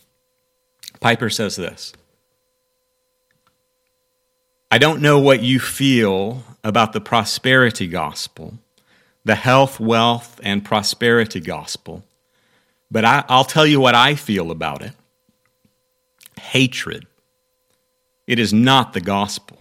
Piper 1.00 1.30
says 1.30 1.56
this 1.56 1.94
I 4.70 4.78
don't 4.78 5.02
know 5.02 5.20
what 5.20 5.42
you 5.42 5.60
feel 5.60 6.44
about 6.64 6.92
the 6.92 7.02
prosperity 7.02 7.88
gospel 7.88 8.60
the 9.26 9.36
health, 9.36 9.80
wealth, 9.80 10.40
and 10.44 10.66
prosperity 10.66 11.40
gospel. 11.40 12.04
But 12.92 13.06
I, 13.06 13.24
will 13.30 13.44
tell 13.44 13.66
you 13.66 13.80
what 13.80 13.96
I 13.96 14.16
feel 14.16 14.52
about 14.52 14.82
it 14.82 14.94
hatred. 16.40 17.08
It 18.28 18.38
is 18.38 18.54
not 18.54 18.94
the 18.94 19.02
gospel. 19.02 19.58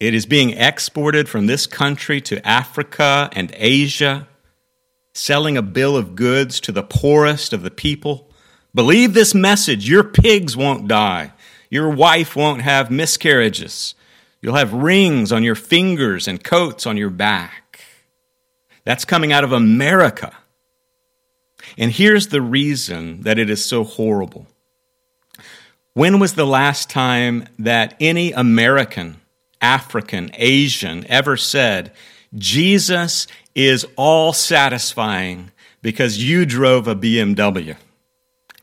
It 0.00 0.14
is 0.14 0.26
being 0.26 0.50
exported 0.50 1.28
from 1.28 1.46
this 1.46 1.66
country 1.66 2.20
to 2.22 2.46
Africa 2.46 3.28
and 3.32 3.52
Asia, 3.56 4.26
selling 5.12 5.56
a 5.56 5.62
bill 5.62 5.96
of 5.96 6.14
goods 6.14 6.60
to 6.60 6.72
the 6.72 6.82
poorest 6.82 7.52
of 7.52 7.62
the 7.62 7.70
people. 7.70 8.30
Believe 8.74 9.14
this 9.14 9.34
message 9.34 9.88
your 9.88 10.04
pigs 10.04 10.56
won't 10.56 10.88
die, 10.88 11.32
your 11.70 11.90
wife 11.90 12.34
won't 12.34 12.62
have 12.62 12.90
miscarriages, 12.90 13.94
you'll 14.40 14.56
have 14.56 14.72
rings 14.72 15.30
on 15.30 15.42
your 15.42 15.54
fingers 15.54 16.26
and 16.26 16.42
coats 16.42 16.86
on 16.86 16.96
your 16.96 17.10
back. 17.10 17.63
That's 18.84 19.04
coming 19.04 19.32
out 19.32 19.44
of 19.44 19.52
America. 19.52 20.34
And 21.78 21.90
here's 21.90 22.28
the 22.28 22.42
reason 22.42 23.22
that 23.22 23.38
it 23.38 23.48
is 23.48 23.64
so 23.64 23.84
horrible. 23.84 24.46
When 25.94 26.18
was 26.18 26.34
the 26.34 26.46
last 26.46 26.90
time 26.90 27.46
that 27.58 27.94
any 28.00 28.32
American, 28.32 29.20
African, 29.60 30.30
Asian 30.34 31.06
ever 31.08 31.36
said, 31.36 31.92
Jesus 32.34 33.26
is 33.54 33.86
all 33.96 34.32
satisfying 34.32 35.52
because 35.82 36.22
you 36.22 36.44
drove 36.44 36.88
a 36.88 36.96
BMW? 36.96 37.76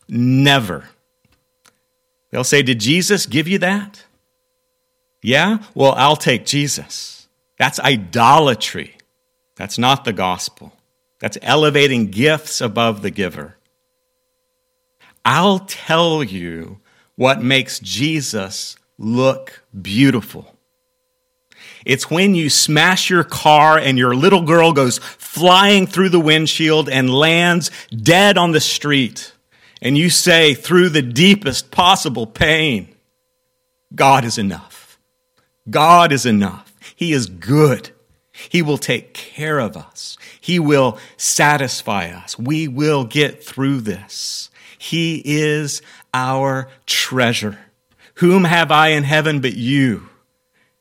Never. 0.09 0.89
They'll 2.31 2.43
say, 2.43 2.61
Did 2.61 2.79
Jesus 2.79 3.25
give 3.25 3.47
you 3.47 3.59
that? 3.59 4.03
Yeah? 5.21 5.59
Well, 5.73 5.93
I'll 5.93 6.15
take 6.17 6.45
Jesus. 6.45 7.27
That's 7.57 7.79
idolatry. 7.79 8.97
That's 9.61 9.77
not 9.77 10.05
the 10.05 10.11
gospel. 10.11 10.73
That's 11.19 11.37
elevating 11.43 12.09
gifts 12.09 12.61
above 12.61 13.03
the 13.03 13.11
giver. 13.11 13.57
I'll 15.23 15.59
tell 15.59 16.23
you 16.23 16.79
what 17.15 17.43
makes 17.43 17.79
Jesus 17.79 18.75
look 18.97 19.61
beautiful. 19.79 20.55
It's 21.85 22.09
when 22.09 22.33
you 22.33 22.49
smash 22.49 23.11
your 23.11 23.23
car 23.23 23.77
and 23.77 23.99
your 23.99 24.15
little 24.15 24.41
girl 24.41 24.73
goes 24.73 24.97
flying 24.97 25.85
through 25.85 26.09
the 26.09 26.19
windshield 26.19 26.89
and 26.89 27.13
lands 27.13 27.69
dead 27.95 28.39
on 28.39 28.53
the 28.53 28.59
street. 28.59 29.31
And 29.79 29.95
you 29.95 30.09
say, 30.09 30.55
through 30.55 30.89
the 30.89 31.03
deepest 31.03 31.69
possible 31.69 32.25
pain, 32.25 32.95
God 33.93 34.25
is 34.25 34.39
enough. 34.39 34.97
God 35.69 36.11
is 36.11 36.25
enough. 36.25 36.73
He 36.95 37.13
is 37.13 37.27
good. 37.27 37.91
He 38.49 38.61
will 38.61 38.77
take 38.77 39.13
care 39.13 39.59
of 39.59 39.75
us. 39.77 40.17
He 40.39 40.59
will 40.59 40.97
satisfy 41.17 42.09
us. 42.09 42.37
We 42.37 42.67
will 42.67 43.03
get 43.05 43.43
through 43.43 43.81
this. 43.81 44.49
He 44.77 45.21
is 45.23 45.81
our 46.13 46.67
treasure. 46.85 47.59
Whom 48.15 48.43
have 48.43 48.71
I 48.71 48.89
in 48.89 49.03
heaven 49.03 49.41
but 49.41 49.53
you? 49.53 50.09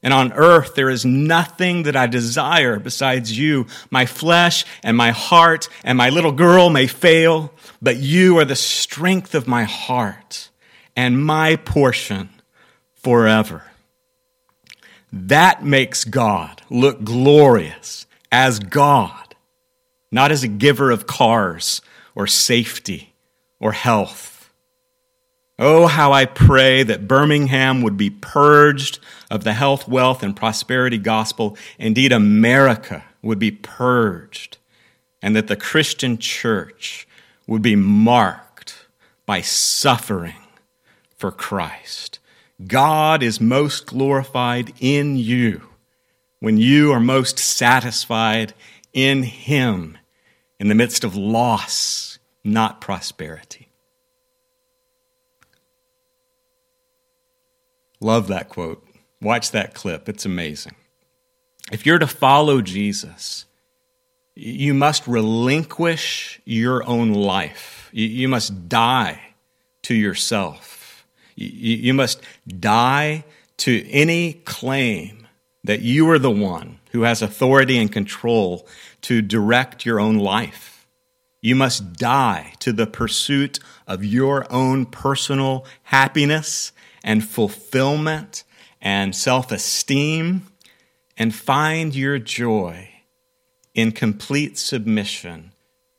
And 0.02 0.14
on 0.14 0.32
earth 0.32 0.74
there 0.74 0.88
is 0.88 1.04
nothing 1.04 1.82
that 1.82 1.96
I 1.96 2.06
desire 2.06 2.78
besides 2.78 3.36
you. 3.36 3.66
My 3.90 4.06
flesh 4.06 4.64
and 4.82 4.96
my 4.96 5.10
heart 5.10 5.68
and 5.84 5.98
my 5.98 6.08
little 6.08 6.32
girl 6.32 6.70
may 6.70 6.86
fail, 6.86 7.52
but 7.82 7.98
you 7.98 8.38
are 8.38 8.44
the 8.44 8.56
strength 8.56 9.34
of 9.34 9.46
my 9.46 9.64
heart 9.64 10.48
and 10.96 11.22
my 11.22 11.56
portion 11.56 12.30
forever. 12.94 13.64
That 15.12 15.64
makes 15.64 16.04
God 16.04 16.62
look 16.70 17.02
glorious 17.02 18.06
as 18.30 18.58
God, 18.58 19.34
not 20.12 20.30
as 20.30 20.42
a 20.42 20.48
giver 20.48 20.90
of 20.90 21.06
cars 21.06 21.82
or 22.14 22.26
safety 22.26 23.14
or 23.58 23.72
health. 23.72 24.52
Oh, 25.58 25.88
how 25.88 26.12
I 26.12 26.24
pray 26.24 26.82
that 26.84 27.06
Birmingham 27.06 27.82
would 27.82 27.96
be 27.96 28.08
purged 28.08 28.98
of 29.30 29.44
the 29.44 29.52
health, 29.52 29.86
wealth, 29.86 30.22
and 30.22 30.34
prosperity 30.34 30.96
gospel. 30.96 31.56
Indeed, 31.78 32.12
America 32.12 33.04
would 33.20 33.38
be 33.38 33.50
purged, 33.50 34.56
and 35.20 35.36
that 35.36 35.48
the 35.48 35.56
Christian 35.56 36.16
church 36.16 37.06
would 37.46 37.60
be 37.60 37.76
marked 37.76 38.86
by 39.26 39.42
suffering 39.42 40.40
for 41.18 41.30
Christ. 41.30 42.19
God 42.66 43.22
is 43.22 43.40
most 43.40 43.86
glorified 43.86 44.72
in 44.80 45.16
you 45.16 45.62
when 46.40 46.58
you 46.58 46.92
are 46.92 47.00
most 47.00 47.38
satisfied 47.38 48.54
in 48.92 49.22
Him 49.22 49.96
in 50.58 50.68
the 50.68 50.74
midst 50.74 51.04
of 51.04 51.16
loss, 51.16 52.18
not 52.44 52.80
prosperity. 52.80 53.68
Love 58.00 58.28
that 58.28 58.48
quote. 58.48 58.86
Watch 59.20 59.50
that 59.50 59.74
clip, 59.74 60.08
it's 60.08 60.24
amazing. 60.24 60.74
If 61.70 61.84
you're 61.86 61.98
to 61.98 62.06
follow 62.06 62.62
Jesus, 62.62 63.44
you 64.34 64.72
must 64.72 65.06
relinquish 65.06 66.40
your 66.44 66.86
own 66.86 67.12
life. 67.12 67.90
You 67.92 68.28
must 68.28 68.68
die 68.68 69.20
to 69.82 69.94
yourself. 69.94 70.79
You 71.44 71.94
must 71.94 72.20
die 72.46 73.24
to 73.58 73.88
any 73.90 74.34
claim 74.34 75.26
that 75.64 75.80
you 75.80 76.08
are 76.10 76.18
the 76.18 76.30
one 76.30 76.78
who 76.92 77.02
has 77.02 77.22
authority 77.22 77.78
and 77.78 77.90
control 77.90 78.66
to 79.02 79.22
direct 79.22 79.86
your 79.86 80.00
own 80.00 80.18
life. 80.18 80.86
You 81.42 81.54
must 81.54 81.94
die 81.94 82.54
to 82.60 82.72
the 82.72 82.86
pursuit 82.86 83.58
of 83.86 84.04
your 84.04 84.50
own 84.52 84.86
personal 84.86 85.64
happiness 85.84 86.72
and 87.02 87.24
fulfillment 87.24 88.44
and 88.80 89.16
self 89.16 89.50
esteem 89.50 90.46
and 91.16 91.34
find 91.34 91.94
your 91.94 92.18
joy 92.18 92.88
in 93.74 93.92
complete 93.92 94.58
submission 94.58 95.52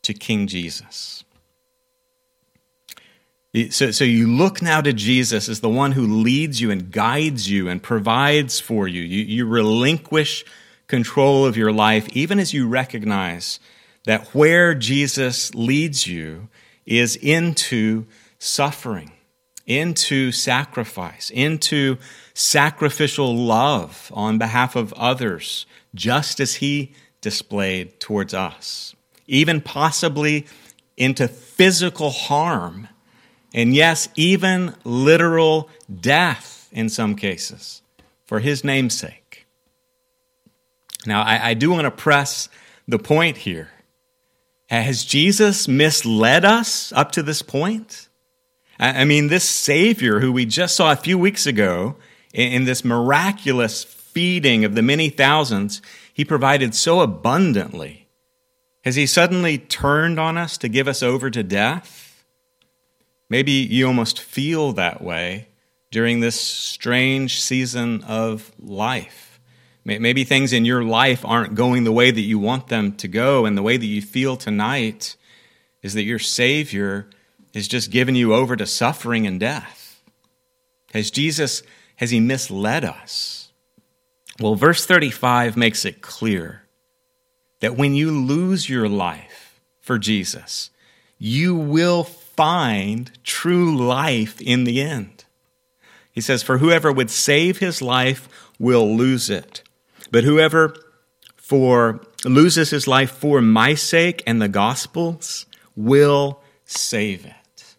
to 0.04 0.14
King 0.14 0.48
Jesus. 0.48 1.24
So, 3.70 3.92
so 3.92 4.06
you 4.06 4.28
look 4.28 4.62
now 4.62 4.80
to 4.80 4.94
Jesus 4.94 5.50
as 5.50 5.60
the 5.60 5.68
one 5.68 5.92
who 5.92 6.08
leads 6.08 6.62
you 6.62 6.72
and 6.72 6.90
guides 6.90 7.50
you 7.50 7.68
and 7.68 7.84
provides 7.84 8.62
for 8.62 8.88
you. 8.88 9.02
You, 9.02 9.26
you 9.26 9.46
relinquish 9.46 10.46
control 10.88 11.46
of 11.46 11.58
your 11.58 11.74
life, 11.74 12.08
even 12.10 12.40
as 12.40 12.54
you 12.54 12.68
recognize 12.68 13.60
that 14.06 14.28
where 14.34 14.74
Jesus 14.74 15.54
leads 15.54 16.08
you 16.08 16.48
is 16.86 17.18
into 17.18 18.06
suffering, 18.40 19.12
into 19.68 20.32
sacrifice, 20.32 21.30
into 21.30 21.98
sacrificial 22.34 23.36
love 23.36 24.12
on 24.14 24.38
behalf 24.38 24.76
of 24.76 24.94
others, 24.94 25.66
just 25.94 26.40
as 26.40 26.56
he 26.56 26.94
displayed 27.20 28.00
towards 28.00 28.34
us, 28.34 28.96
even 29.28 29.62
possibly 29.62 30.46
into 30.98 31.28
physical 31.28 32.10
harm, 32.10 32.88
and 33.54 33.74
yes, 33.76 34.08
even 34.16 34.76
literal 34.84 35.70
death 36.00 36.70
in 36.72 36.90
some 36.90 37.16
cases, 37.16 37.82
for 38.26 38.40
his 38.40 38.64
name's 38.64 38.98
sake. 38.98 39.46
Now, 41.06 41.24
I, 41.24 41.50
I 41.50 41.54
do 41.54 41.72
want 41.72 41.86
to 41.86 41.92
press 41.92 42.48
the 42.88 43.00
point 43.00 43.38
here. 43.38 43.70
Has 44.70 45.04
Jesus 45.04 45.68
misled 45.68 46.46
us 46.46 46.94
up 46.94 47.12
to 47.14 47.24
this 47.24 47.42
point? 47.42 48.08
I 48.80 49.06
mean, 49.06 49.28
this 49.28 49.48
Savior 49.48 50.22
who 50.22 50.32
we 50.32 50.46
just 50.46 50.76
saw 50.76 50.92
a 50.92 50.96
few 50.96 51.18
weeks 51.18 51.46
ago 51.46 51.98
in 52.34 52.64
this 52.64 52.86
miraculous 52.86 53.84
feeding 53.84 54.66
of 54.66 54.76
the 54.76 54.82
many 54.82 55.10
thousands, 55.10 55.82
he 56.14 56.26
provided 56.26 56.74
so 56.74 57.02
abundantly. 57.02 58.08
Has 58.84 58.96
he 58.96 59.06
suddenly 59.06 59.58
turned 59.58 60.20
on 60.20 60.38
us 60.38 60.58
to 60.58 60.68
give 60.68 60.88
us 60.88 61.04
over 61.04 61.30
to 61.30 61.44
death? 61.44 62.11
Maybe 63.32 63.54
you 63.54 63.88
almost 63.88 64.20
feel 64.20 64.74
that 64.74 65.02
way 65.02 65.48
during 65.90 66.20
this 66.20 66.38
strange 66.38 67.42
season 67.42 68.04
of 68.04 68.52
life. 68.60 69.40
Maybe 69.86 70.26
things 70.26 70.52
in 70.52 70.66
your 70.66 70.84
life 70.84 71.24
aren't 71.24 71.56
going 71.56 71.86
the 71.86 71.94
way 71.94 72.12
that 72.12 72.20
you 72.20 72.38
want 72.38 72.68
them 72.68 72.92
to 72.98 73.08
go, 73.08 73.46
and 73.46 73.58
the 73.58 73.62
way 73.62 73.78
that 73.78 73.86
you 73.86 74.02
feel 74.02 74.36
tonight 74.36 75.16
is 75.82 75.94
that 75.94 76.04
your 76.04 76.20
Savior 76.20 77.08
has 77.54 77.70
just 77.70 77.90
given 77.90 78.16
you 78.16 78.34
over 78.34 78.58
to 78.58 78.66
suffering 78.66 79.26
and 79.26 79.40
death. 79.40 80.04
Has 80.94 81.10
Jesus 81.10 81.64
has 81.96 82.10
he 82.10 82.20
misled 82.20 82.84
us? 82.84 83.54
Well, 84.42 84.56
verse 84.56 84.86
35 84.86 85.56
makes 85.56 85.86
it 85.86 86.02
clear 86.02 86.64
that 87.62 87.78
when 87.78 87.96
you 87.96 88.12
lose 88.12 88.68
your 88.68 88.90
life 88.90 89.62
for 89.80 89.98
Jesus, 89.98 90.70
you 91.18 91.56
will 91.56 92.04
find 92.42 93.12
true 93.24 93.78
life 93.78 94.42
in 94.42 94.64
the 94.64 94.82
end. 94.82 95.26
He 96.12 96.22
says, 96.22 96.42
For 96.42 96.58
whoever 96.58 96.92
would 96.92 97.12
save 97.12 97.60
his 97.60 97.84
life 97.84 98.28
will 98.58 98.98
lose 98.98 99.30
it. 99.30 99.62
But 100.10 100.24
whoever 100.24 100.76
for 101.36 102.02
loses 102.26 102.72
his 102.72 102.88
life 102.88 103.12
for 103.12 103.44
my 103.44 103.76
sake 103.76 104.24
and 104.26 104.42
the 104.42 104.48
gospel's 104.48 105.46
will 105.76 106.42
save 106.66 107.28
it. 107.28 107.76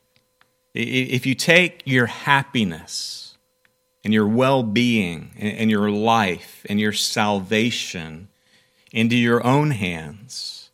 If 0.75 1.27
you 1.27 1.35
take 1.35 1.83
your 1.85 2.07
happiness 2.07 3.37
and 4.05 4.15
your 4.15 4.29
well 4.29 4.63
being 4.63 5.33
and 5.41 5.73
your 5.73 5.91
life 5.91 6.65
and 6.69 6.79
your 6.79 6.93
salvation 6.93 8.29
into 8.93 9.17
your 9.17 9.45
own 9.45 9.73
hands, 9.73 10.71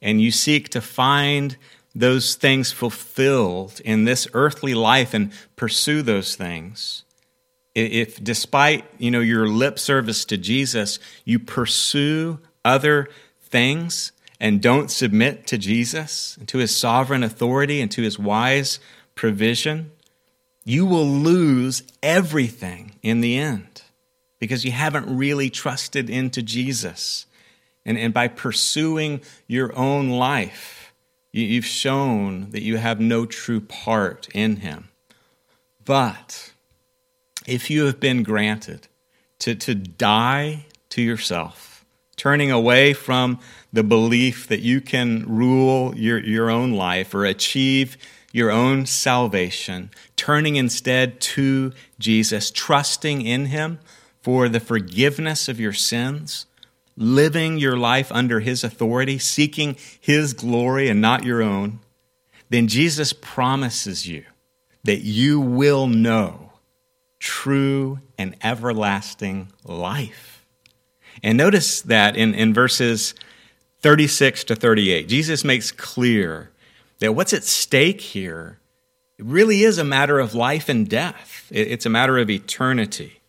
and 0.00 0.22
you 0.22 0.30
seek 0.30 0.68
to 0.68 0.80
find 0.80 1.56
those 1.94 2.34
things 2.34 2.72
fulfilled 2.72 3.80
in 3.84 4.04
this 4.04 4.26
earthly 4.32 4.74
life 4.74 5.12
and 5.14 5.32
pursue 5.56 6.02
those 6.02 6.34
things 6.34 7.04
if 7.74 8.22
despite 8.22 8.84
you 8.98 9.10
know 9.10 9.20
your 9.20 9.46
lip 9.46 9.78
service 9.78 10.24
to 10.24 10.36
Jesus 10.36 10.98
you 11.24 11.38
pursue 11.38 12.38
other 12.64 13.08
things 13.40 14.12
and 14.40 14.60
don't 14.60 14.90
submit 14.90 15.46
to 15.46 15.58
Jesus 15.58 16.36
and 16.38 16.48
to 16.48 16.58
his 16.58 16.74
sovereign 16.74 17.22
authority 17.22 17.80
and 17.80 17.90
to 17.90 18.02
his 18.02 18.18
wise 18.18 18.78
provision 19.14 19.90
you 20.64 20.86
will 20.86 21.06
lose 21.06 21.82
everything 22.02 22.92
in 23.02 23.20
the 23.20 23.36
end 23.36 23.82
because 24.38 24.64
you 24.64 24.72
haven't 24.72 25.16
really 25.16 25.50
trusted 25.50 26.10
into 26.10 26.42
Jesus. 26.42 27.26
And, 27.84 27.98
and 27.98 28.12
by 28.12 28.28
pursuing 28.28 29.20
your 29.46 29.76
own 29.76 30.10
life, 30.10 30.81
you've 31.32 31.64
shown 31.64 32.50
that 32.50 32.62
you 32.62 32.76
have 32.76 33.00
no 33.00 33.26
true 33.26 33.60
part 33.60 34.28
in 34.34 34.56
Him. 34.56 34.88
But 35.84 36.52
if 37.46 37.70
you 37.70 37.86
have 37.86 37.98
been 37.98 38.22
granted 38.22 38.88
to, 39.40 39.54
to 39.54 39.74
die 39.74 40.66
to 40.90 41.02
yourself, 41.02 41.84
turning 42.16 42.50
away 42.50 42.92
from 42.92 43.40
the 43.72 43.82
belief 43.82 44.46
that 44.46 44.60
you 44.60 44.80
can 44.80 45.24
rule 45.26 45.96
your, 45.96 46.18
your 46.18 46.50
own 46.50 46.72
life 46.72 47.14
or 47.14 47.24
achieve 47.24 47.96
your 48.32 48.50
own 48.50 48.86
salvation, 48.86 49.90
turning 50.16 50.56
instead 50.56 51.20
to 51.20 51.72
Jesus, 51.98 52.50
trusting 52.50 53.22
in 53.22 53.46
Him 53.46 53.78
for 54.20 54.48
the 54.48 54.60
forgiveness 54.60 55.48
of 55.48 55.58
your 55.58 55.72
sins, 55.72 56.46
living 56.96 57.58
your 57.58 57.76
life 57.76 58.10
under 58.12 58.40
His 58.40 58.64
authority, 58.64 59.18
seeking 59.18 59.76
His 60.00 60.32
glory 60.32 60.88
and 60.88 61.00
not 61.00 61.24
your 61.24 61.42
own, 61.42 61.80
then 62.50 62.68
Jesus 62.68 63.12
promises 63.12 64.06
you 64.06 64.24
that 64.84 65.00
you 65.00 65.40
will 65.40 65.86
know 65.86 66.52
true 67.18 68.00
and 68.18 68.36
everlasting 68.42 69.50
life. 69.64 70.44
And 71.22 71.38
notice 71.38 71.80
that 71.82 72.16
in, 72.16 72.34
in 72.34 72.52
verses 72.52 73.14
36 73.80 74.44
to 74.44 74.56
38, 74.56 75.08
Jesus 75.08 75.44
makes 75.44 75.70
clear 75.70 76.50
that 76.98 77.14
what's 77.14 77.32
at 77.32 77.44
stake 77.44 78.00
here 78.00 78.58
really 79.18 79.62
is 79.62 79.78
a 79.78 79.84
matter 79.84 80.18
of 80.18 80.34
life 80.34 80.68
and 80.68 80.88
death. 80.88 81.46
It's 81.50 81.86
a 81.86 81.90
matter 81.90 82.18
of 82.18 82.30
eternity. 82.30 83.20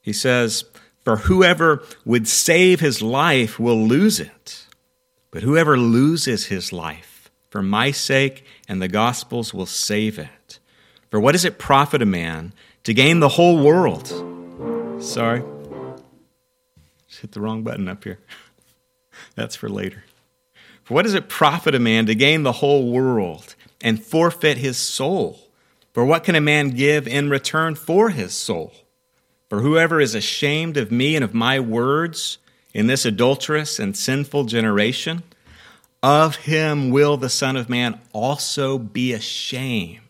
He 0.00 0.12
says, 0.12 0.64
For 1.08 1.16
whoever 1.16 1.82
would 2.04 2.28
save 2.28 2.80
his 2.80 3.00
life 3.00 3.58
will 3.58 3.88
lose 3.88 4.20
it, 4.20 4.66
but 5.30 5.42
whoever 5.42 5.78
loses 5.78 6.48
his 6.48 6.70
life 6.70 7.30
for 7.48 7.62
my 7.62 7.92
sake 7.92 8.44
and 8.68 8.82
the 8.82 8.88
gospel's 8.88 9.54
will 9.54 9.64
save 9.64 10.18
it. 10.18 10.58
For 11.08 11.18
what 11.18 11.32
does 11.32 11.46
it 11.46 11.58
profit 11.58 12.02
a 12.02 12.04
man 12.04 12.52
to 12.82 12.92
gain 12.92 13.20
the 13.20 13.30
whole 13.30 13.64
world? 13.64 14.08
Sorry. 15.02 15.42
Just 17.08 17.22
hit 17.22 17.32
the 17.32 17.40
wrong 17.40 17.62
button 17.62 17.88
up 17.88 18.04
here. 18.04 18.18
That's 19.34 19.56
for 19.56 19.70
later. 19.70 20.04
For 20.84 20.92
what 20.92 21.04
does 21.04 21.14
it 21.14 21.30
profit 21.30 21.74
a 21.74 21.78
man 21.78 22.04
to 22.04 22.14
gain 22.14 22.42
the 22.42 22.60
whole 22.60 22.92
world 22.92 23.54
and 23.80 24.04
forfeit 24.04 24.58
his 24.58 24.76
soul? 24.76 25.40
For 25.94 26.04
what 26.04 26.24
can 26.24 26.34
a 26.34 26.42
man 26.42 26.68
give 26.68 27.08
in 27.08 27.30
return 27.30 27.76
for 27.76 28.10
his 28.10 28.34
soul? 28.34 28.74
For 29.48 29.60
whoever 29.60 30.00
is 30.00 30.14
ashamed 30.14 30.76
of 30.76 30.92
me 30.92 31.14
and 31.14 31.24
of 31.24 31.34
my 31.34 31.58
words 31.58 32.38
in 32.74 32.86
this 32.86 33.04
adulterous 33.04 33.78
and 33.78 33.96
sinful 33.96 34.44
generation, 34.44 35.22
of 36.02 36.36
him 36.36 36.90
will 36.90 37.16
the 37.16 37.30
Son 37.30 37.56
of 37.56 37.68
Man 37.68 37.98
also 38.12 38.78
be 38.78 39.12
ashamed 39.12 40.00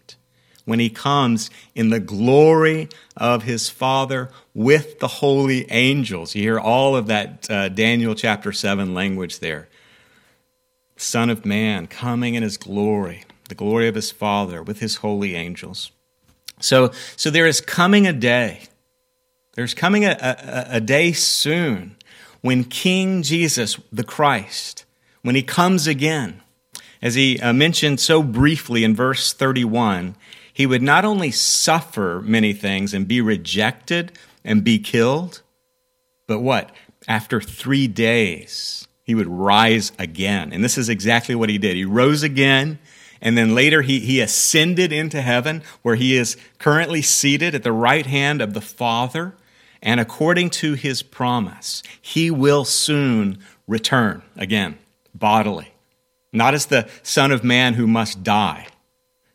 when 0.64 0.80
he 0.80 0.90
comes 0.90 1.48
in 1.74 1.88
the 1.88 2.00
glory 2.00 2.90
of 3.16 3.44
his 3.44 3.70
Father 3.70 4.28
with 4.54 4.98
the 4.98 5.08
holy 5.08 5.70
angels. 5.70 6.34
You 6.34 6.42
hear 6.42 6.58
all 6.60 6.94
of 6.94 7.06
that 7.06 7.50
uh, 7.50 7.68
Daniel 7.70 8.14
chapter 8.14 8.52
7 8.52 8.92
language 8.92 9.38
there. 9.38 9.68
Son 10.96 11.30
of 11.30 11.46
Man, 11.46 11.86
coming 11.86 12.34
in 12.34 12.42
his 12.42 12.58
glory, 12.58 13.24
the 13.48 13.54
glory 13.54 13.88
of 13.88 13.94
his 13.94 14.10
Father 14.10 14.62
with 14.62 14.80
his 14.80 14.96
holy 14.96 15.36
angels. 15.36 15.90
So, 16.60 16.90
so 17.16 17.30
there 17.30 17.46
is 17.46 17.62
coming 17.62 18.06
a 18.06 18.12
day, 18.12 18.64
there's 19.58 19.74
coming 19.74 20.04
a, 20.04 20.16
a, 20.20 20.76
a 20.76 20.80
day 20.80 21.10
soon 21.10 21.96
when 22.42 22.62
King 22.62 23.24
Jesus, 23.24 23.76
the 23.90 24.04
Christ, 24.04 24.84
when 25.22 25.34
he 25.34 25.42
comes 25.42 25.88
again, 25.88 26.42
as 27.02 27.16
he 27.16 27.40
uh, 27.40 27.52
mentioned 27.52 27.98
so 27.98 28.22
briefly 28.22 28.84
in 28.84 28.94
verse 28.94 29.32
31, 29.32 30.14
he 30.52 30.64
would 30.64 30.80
not 30.80 31.04
only 31.04 31.32
suffer 31.32 32.22
many 32.24 32.52
things 32.52 32.94
and 32.94 33.08
be 33.08 33.20
rejected 33.20 34.12
and 34.44 34.62
be 34.62 34.78
killed, 34.78 35.42
but 36.28 36.38
what? 36.38 36.70
After 37.08 37.40
three 37.40 37.88
days, 37.88 38.86
he 39.02 39.16
would 39.16 39.26
rise 39.26 39.90
again. 39.98 40.52
And 40.52 40.62
this 40.62 40.78
is 40.78 40.88
exactly 40.88 41.34
what 41.34 41.48
he 41.48 41.58
did. 41.58 41.74
He 41.74 41.84
rose 41.84 42.22
again, 42.22 42.78
and 43.20 43.36
then 43.36 43.56
later 43.56 43.82
he, 43.82 43.98
he 43.98 44.20
ascended 44.20 44.92
into 44.92 45.20
heaven, 45.20 45.64
where 45.82 45.96
he 45.96 46.16
is 46.16 46.36
currently 46.60 47.02
seated 47.02 47.56
at 47.56 47.64
the 47.64 47.72
right 47.72 48.06
hand 48.06 48.40
of 48.40 48.54
the 48.54 48.60
Father. 48.60 49.34
And 49.82 50.00
according 50.00 50.50
to 50.50 50.74
his 50.74 51.02
promise, 51.02 51.82
he 52.00 52.30
will 52.30 52.64
soon 52.64 53.38
return 53.66 54.22
again, 54.36 54.78
bodily. 55.14 55.72
Not 56.32 56.54
as 56.54 56.66
the 56.66 56.88
Son 57.02 57.32
of 57.32 57.44
Man 57.44 57.74
who 57.74 57.86
must 57.86 58.22
die, 58.22 58.66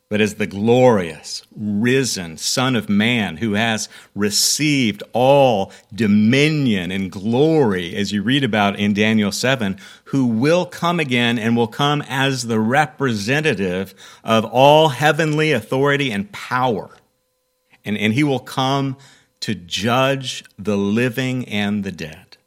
but 0.10 0.22
as 0.22 0.36
the 0.36 0.46
glorious, 0.46 1.44
risen 1.56 2.38
Son 2.38 2.76
of 2.76 2.88
Man 2.88 3.38
who 3.38 3.54
has 3.54 3.90
received 4.14 5.02
all 5.12 5.72
dominion 5.92 6.92
and 6.92 7.12
glory, 7.12 7.96
as 7.96 8.12
you 8.12 8.22
read 8.22 8.44
about 8.44 8.78
in 8.78 8.94
Daniel 8.94 9.32
7, 9.32 9.76
who 10.06 10.28
will 10.28 10.68
come 10.68 11.00
again 11.00 11.40
and 11.40 11.58
will 11.58 11.68
come 11.68 12.04
as 12.08 12.46
the 12.46 12.60
representative 12.60 13.96
of 14.24 14.46
all 14.46 14.90
heavenly 14.90 15.52
authority 15.52 16.12
and 16.12 16.32
power. 16.32 16.96
And, 17.84 17.98
and 17.98 18.14
he 18.14 18.24
will 18.24 18.40
come 18.40 18.98
to 19.44 19.54
judge 19.54 20.46
the 20.58 20.78
living 20.78 21.46
and 21.50 21.84
the 21.84 21.92
dead. 21.92 22.38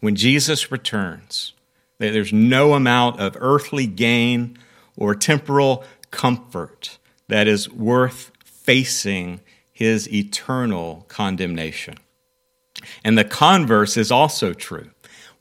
When 0.00 0.16
Jesus 0.16 0.72
returns, 0.72 1.52
there's 1.98 2.32
no 2.32 2.72
amount 2.72 3.20
of 3.20 3.36
earthly 3.38 3.86
gain 3.86 4.56
or 4.96 5.14
temporal 5.14 5.84
comfort 6.10 6.96
that 7.28 7.46
is 7.46 7.68
worth 7.68 8.32
facing 8.42 9.40
his 9.70 10.10
eternal 10.10 11.04
condemnation. 11.08 11.98
And 13.04 13.18
the 13.18 13.24
converse 13.24 13.98
is 13.98 14.10
also 14.10 14.54
true. 14.54 14.92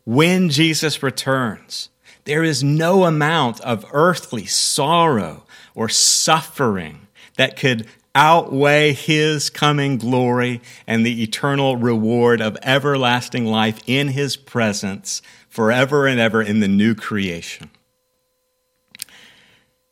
When 0.04 0.50
Jesus 0.50 1.02
returns, 1.02 1.90
there 2.26 2.44
is 2.44 2.62
no 2.62 3.06
amount 3.06 3.62
of 3.62 3.86
earthly 3.94 4.46
sorrow 4.46 5.46
or 5.74 5.88
suffering 5.88 7.08
that 7.38 7.56
could 7.56 7.88
outweigh 8.16 8.94
his 8.94 9.50
coming 9.50 9.98
glory 9.98 10.62
and 10.88 11.06
the 11.06 11.24
eternal 11.24 11.78
reward 11.78 12.42
of 12.42 12.58
everlasting 12.64 13.46
life 13.46 13.80
in 13.88 14.10
his 14.10 14.36
presence 14.36 15.22
forever 15.48 16.08
and 16.08 16.20
ever 16.20 16.42
in 16.42 16.60
the 16.60 16.68
new 16.68 16.96
creation. 16.96 17.70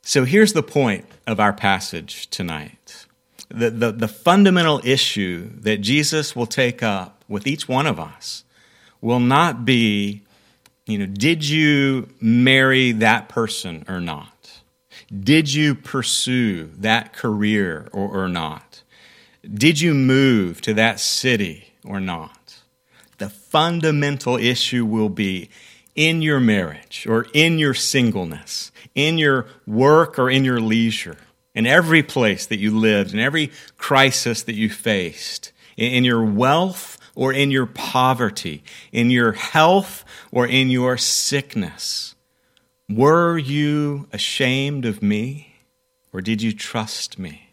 So 0.01 0.23
here's 0.23 0.53
the 0.53 0.63
point 0.63 1.05
of 1.25 1.39
our 1.39 1.51
passage 1.51 2.29
tonight. 2.29 3.05
The, 3.49 3.69
the, 3.69 3.91
the, 3.91 4.07
fundamental 4.07 4.81
issue 4.83 5.49
that 5.61 5.77
Jesus 5.77 6.35
will 6.35 6.45
take 6.45 6.83
up 6.83 7.23
with 7.27 7.47
each 7.47 7.67
one 7.67 7.87
of 7.87 7.99
us 7.99 8.43
will 9.01 9.19
not 9.19 9.63
be, 9.65 10.21
you 10.85 10.97
know, 10.97 11.05
did 11.05 11.47
you 11.47 12.09
marry 12.19 12.91
that 12.93 13.29
person 13.29 13.85
or 13.87 14.01
not? 14.01 14.36
Did 15.15 15.53
you 15.53 15.73
pursue 15.73 16.71
that 16.77 17.13
career 17.13 17.87
or, 17.93 18.23
or 18.23 18.27
not? 18.27 18.83
Did 19.41 19.79
you 19.79 19.93
move 19.93 20.59
to 20.61 20.73
that 20.73 20.99
city 20.99 21.73
or 21.85 21.99
not? 21.99 22.59
The 23.17 23.29
fundamental 23.29 24.35
issue 24.35 24.85
will 24.85 25.09
be 25.09 25.49
in 25.95 26.21
your 26.21 26.39
marriage 26.39 27.07
or 27.09 27.25
in 27.33 27.57
your 27.57 27.73
singleness, 27.73 28.71
in 28.93 29.17
your 29.17 29.47
work 29.65 30.19
or 30.19 30.29
in 30.29 30.43
your 30.43 30.59
leisure, 30.59 31.17
in 31.55 31.65
every 31.65 32.03
place 32.03 32.45
that 32.45 32.59
you 32.59 32.77
lived, 32.77 33.13
in 33.13 33.19
every 33.19 33.51
crisis 33.77 34.43
that 34.43 34.55
you 34.55 34.69
faced, 34.69 35.53
in 35.77 36.03
your 36.03 36.23
wealth 36.23 36.97
or 37.15 37.31
in 37.31 37.49
your 37.49 37.65
poverty, 37.65 38.63
in 38.91 39.09
your 39.09 39.31
health 39.31 40.03
or 40.31 40.45
in 40.45 40.69
your 40.69 40.97
sickness. 40.97 42.13
Were 42.89 43.37
you 43.37 44.07
ashamed 44.13 44.85
of 44.85 45.03
me 45.03 45.55
or 46.13 46.21
did 46.21 46.41
you 46.41 46.53
trust 46.53 47.19
me? 47.19 47.49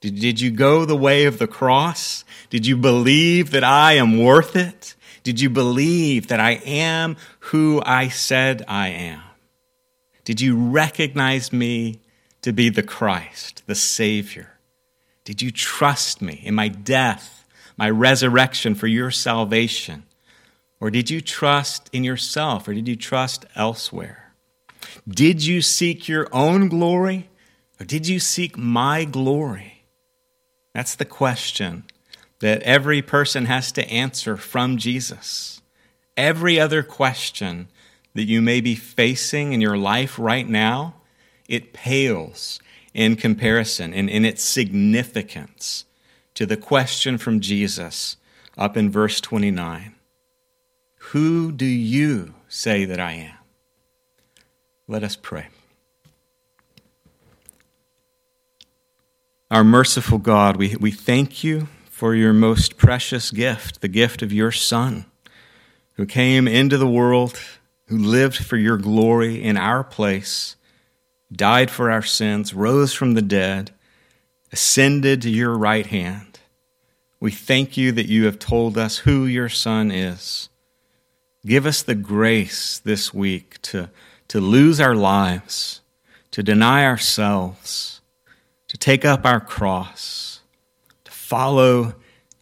Did, 0.00 0.18
did 0.18 0.40
you 0.40 0.50
go 0.50 0.84
the 0.84 0.96
way 0.96 1.26
of 1.26 1.38
the 1.38 1.46
cross? 1.46 2.24
Did 2.50 2.66
you 2.66 2.76
believe 2.76 3.50
that 3.50 3.64
I 3.64 3.92
am 3.94 4.18
worth 4.18 4.56
it? 4.56 4.94
Did 5.22 5.40
you 5.40 5.48
believe 5.48 6.28
that 6.28 6.40
I 6.40 6.52
am 6.64 7.16
who 7.40 7.82
I 7.84 8.08
said 8.08 8.64
I 8.66 8.88
am? 8.88 9.22
Did 10.24 10.40
you 10.40 10.56
recognize 10.56 11.52
me 11.52 12.00
to 12.42 12.52
be 12.52 12.68
the 12.68 12.82
Christ, 12.82 13.62
the 13.66 13.74
Savior? 13.74 14.58
Did 15.24 15.40
you 15.40 15.50
trust 15.50 16.20
me 16.20 16.40
in 16.42 16.54
my 16.54 16.68
death, 16.68 17.46
my 17.76 17.88
resurrection 17.88 18.74
for 18.74 18.86
your 18.86 19.10
salvation? 19.10 20.04
Or 20.80 20.90
did 20.90 21.08
you 21.08 21.20
trust 21.20 21.88
in 21.92 22.04
yourself, 22.04 22.68
or 22.68 22.74
did 22.74 22.88
you 22.88 22.96
trust 22.96 23.46
elsewhere? 23.54 24.23
Did 25.08 25.44
you 25.44 25.62
seek 25.62 26.08
your 26.08 26.28
own 26.32 26.68
glory, 26.68 27.28
or 27.80 27.86
did 27.86 28.06
you 28.06 28.20
seek 28.20 28.56
my 28.56 29.04
glory? 29.04 29.84
That's 30.74 30.94
the 30.94 31.04
question 31.04 31.84
that 32.40 32.62
every 32.62 33.00
person 33.00 33.46
has 33.46 33.72
to 33.72 33.88
answer 33.88 34.36
from 34.36 34.76
Jesus. 34.76 35.62
Every 36.16 36.60
other 36.60 36.82
question 36.82 37.68
that 38.14 38.24
you 38.24 38.40
may 38.42 38.60
be 38.60 38.74
facing 38.74 39.52
in 39.52 39.60
your 39.60 39.76
life 39.76 40.18
right 40.18 40.48
now, 40.48 40.94
it 41.48 41.72
pales 41.72 42.60
in 42.92 43.16
comparison 43.16 43.92
and 43.92 44.08
in 44.08 44.24
its 44.24 44.42
significance 44.42 45.84
to 46.34 46.46
the 46.46 46.56
question 46.56 47.18
from 47.18 47.40
Jesus 47.40 48.16
up 48.56 48.76
in 48.76 48.90
verse 48.90 49.20
29 49.20 49.94
Who 51.10 51.52
do 51.52 51.66
you 51.66 52.34
say 52.48 52.84
that 52.84 53.00
I 53.00 53.12
am? 53.12 53.43
Let 54.86 55.02
us 55.02 55.16
pray. 55.16 55.48
Our 59.50 59.64
merciful 59.64 60.18
God, 60.18 60.56
we, 60.56 60.76
we 60.76 60.90
thank 60.90 61.42
you 61.42 61.68
for 61.88 62.14
your 62.14 62.32
most 62.32 62.76
precious 62.76 63.30
gift, 63.30 63.80
the 63.80 63.88
gift 63.88 64.20
of 64.20 64.32
your 64.32 64.52
Son, 64.52 65.06
who 65.94 66.04
came 66.04 66.46
into 66.46 66.76
the 66.76 66.88
world, 66.88 67.40
who 67.86 67.96
lived 67.96 68.36
for 68.36 68.56
your 68.56 68.76
glory 68.76 69.42
in 69.42 69.56
our 69.56 69.84
place, 69.84 70.56
died 71.32 71.70
for 71.70 71.90
our 71.90 72.02
sins, 72.02 72.52
rose 72.52 72.92
from 72.92 73.14
the 73.14 73.22
dead, 73.22 73.70
ascended 74.52 75.22
to 75.22 75.30
your 75.30 75.56
right 75.56 75.86
hand. 75.86 76.40
We 77.20 77.30
thank 77.30 77.76
you 77.78 77.92
that 77.92 78.08
you 78.08 78.26
have 78.26 78.38
told 78.38 78.76
us 78.76 78.98
who 78.98 79.24
your 79.24 79.48
Son 79.48 79.90
is. 79.90 80.50
Give 81.46 81.64
us 81.64 81.82
the 81.82 81.94
grace 81.94 82.78
this 82.80 83.14
week 83.14 83.62
to, 83.62 83.88
to 84.34 84.40
lose 84.40 84.80
our 84.80 84.96
lives, 84.96 85.80
to 86.32 86.42
deny 86.42 86.84
ourselves 86.84 87.94
to 88.74 88.76
take 88.76 89.04
up 89.04 89.24
our 89.24 89.38
cross, 89.38 90.40
to 91.04 91.12
follow 91.12 91.94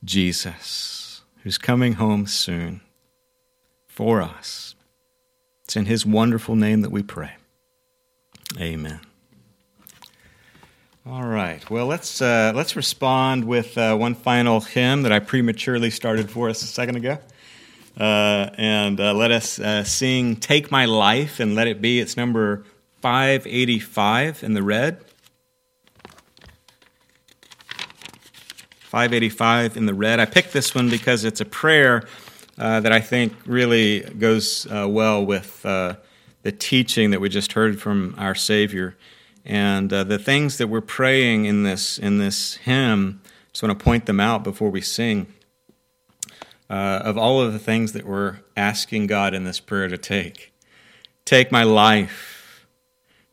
Jesus, 0.03 1.21
who's 1.43 1.59
coming 1.59 1.93
home 1.93 2.27
soon 2.27 2.81
for 3.87 4.23
us. 4.23 4.75
It's 5.65 5.77
in 5.77 5.85
his 5.85 6.07
wonderful 6.07 6.57
name 6.57 6.81
that 6.81 6.91
we 6.91 7.03
pray. 7.03 7.33
Amen. 8.59 9.01
All 11.05 11.25
right. 11.25 11.69
Well, 11.69 11.85
let's 11.85 12.23
uh, 12.23 12.53
let's 12.55 12.77
respond 12.77 13.45
with 13.45 13.77
uh, 13.77 13.95
one 13.95 14.15
final 14.15 14.63
hymn 14.63 15.03
that 15.03 15.13
I 15.13 15.19
prematurely 15.19 15.91
started 15.91 16.31
for 16.31 16.49
us 16.49 16.63
a 16.63 16.67
second 16.67 16.97
ago, 16.97 17.19
uh, 17.99 18.51
and 18.57 19.01
uh, 19.01 19.13
let 19.13 19.31
us 19.31 19.59
uh, 19.59 19.85
sing 19.85 20.37
"Take 20.37 20.71
My 20.71 20.85
Life" 20.85 21.41
and 21.41 21.55
let 21.55 21.67
it 21.67 21.81
be. 21.81 22.01
It's 22.01 22.17
number 22.17 22.65
five 23.01 23.47
eighty 23.47 23.79
five 23.79 24.43
in 24.43 24.55
the 24.55 24.63
red. 24.63 25.05
585 28.93 29.79
in 29.79 29.87
the 29.87 29.95
red. 29.95 30.21
I 30.21 30.27
picked 30.27 30.53
this 30.53 30.75
one 30.75 30.91
because 30.91 31.25
it's 31.25 31.41
a 31.41 31.47
prayer 31.47 32.07
uh, 32.59 32.81
that 32.81 32.93
I 32.93 33.01
think 33.01 33.33
really 33.47 34.01
goes 34.01 34.67
uh, 34.71 34.87
well 34.87 35.25
with 35.25 35.63
the 35.63 35.97
teaching 36.59 37.11
that 37.13 37.19
we 37.19 37.31
just 37.31 37.53
heard 37.53 37.81
from 37.81 38.15
our 38.19 38.35
Savior. 38.35 38.95
And 39.47 39.89
the 39.89 40.19
things 40.19 40.59
that 40.59 40.67
we're 40.67 40.83
praying 40.83 41.47
in 41.47 41.63
this, 41.63 41.97
in 41.97 42.19
this 42.19 42.57
hymn, 42.57 43.23
just 43.55 43.63
want 43.63 43.79
to 43.79 43.83
point 43.83 44.05
them 44.05 44.21
out 44.21 44.45
before 44.45 44.69
we 44.69 44.83
sing. 44.83 45.27
Uh, 46.73 47.03
of 47.05 47.19
all 47.19 47.43
of 47.43 47.53
the 47.53 47.59
things 47.59 47.93
that 47.93 48.07
we're 48.07 48.39
asking 48.57 49.07
God 49.07 49.35
in 49.35 49.45
this 49.45 49.61
prayer 49.61 49.89
to 49.89 49.99
take. 49.99 50.55
Take 51.27 51.53
my 51.53 51.65
life, 51.65 52.67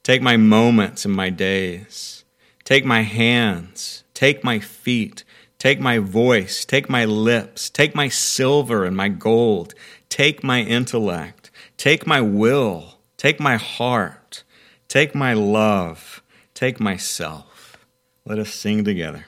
take 0.04 0.22
my 0.22 0.36
moments 0.36 1.06
and 1.06 1.14
my 1.14 1.30
days, 1.30 2.26
take 2.66 2.84
my 2.84 3.04
hands, 3.04 4.04
take 4.14 4.44
my 4.44 4.60
feet, 4.60 5.24
Take 5.60 5.82
my 5.82 6.00
voice, 6.00 6.64
take 6.64 6.90
my 6.90 7.04
lips, 7.04 7.70
take 7.70 7.94
my 7.94 8.08
silver 8.08 8.86
and 8.86 8.96
my 8.96 9.10
gold, 9.10 9.74
take 10.08 10.42
my 10.42 10.62
intellect, 10.62 11.52
take 11.76 12.08
my 12.08 12.22
will, 12.22 13.00
take 13.18 13.42
my 13.42 13.58
heart, 13.58 14.46
take 14.88 15.14
my 15.14 15.34
love, 15.34 16.24
take 16.54 16.80
myself. 16.80 17.78
Let 18.24 18.40
us 18.40 18.54
sing 18.54 18.86
together. 18.86 19.26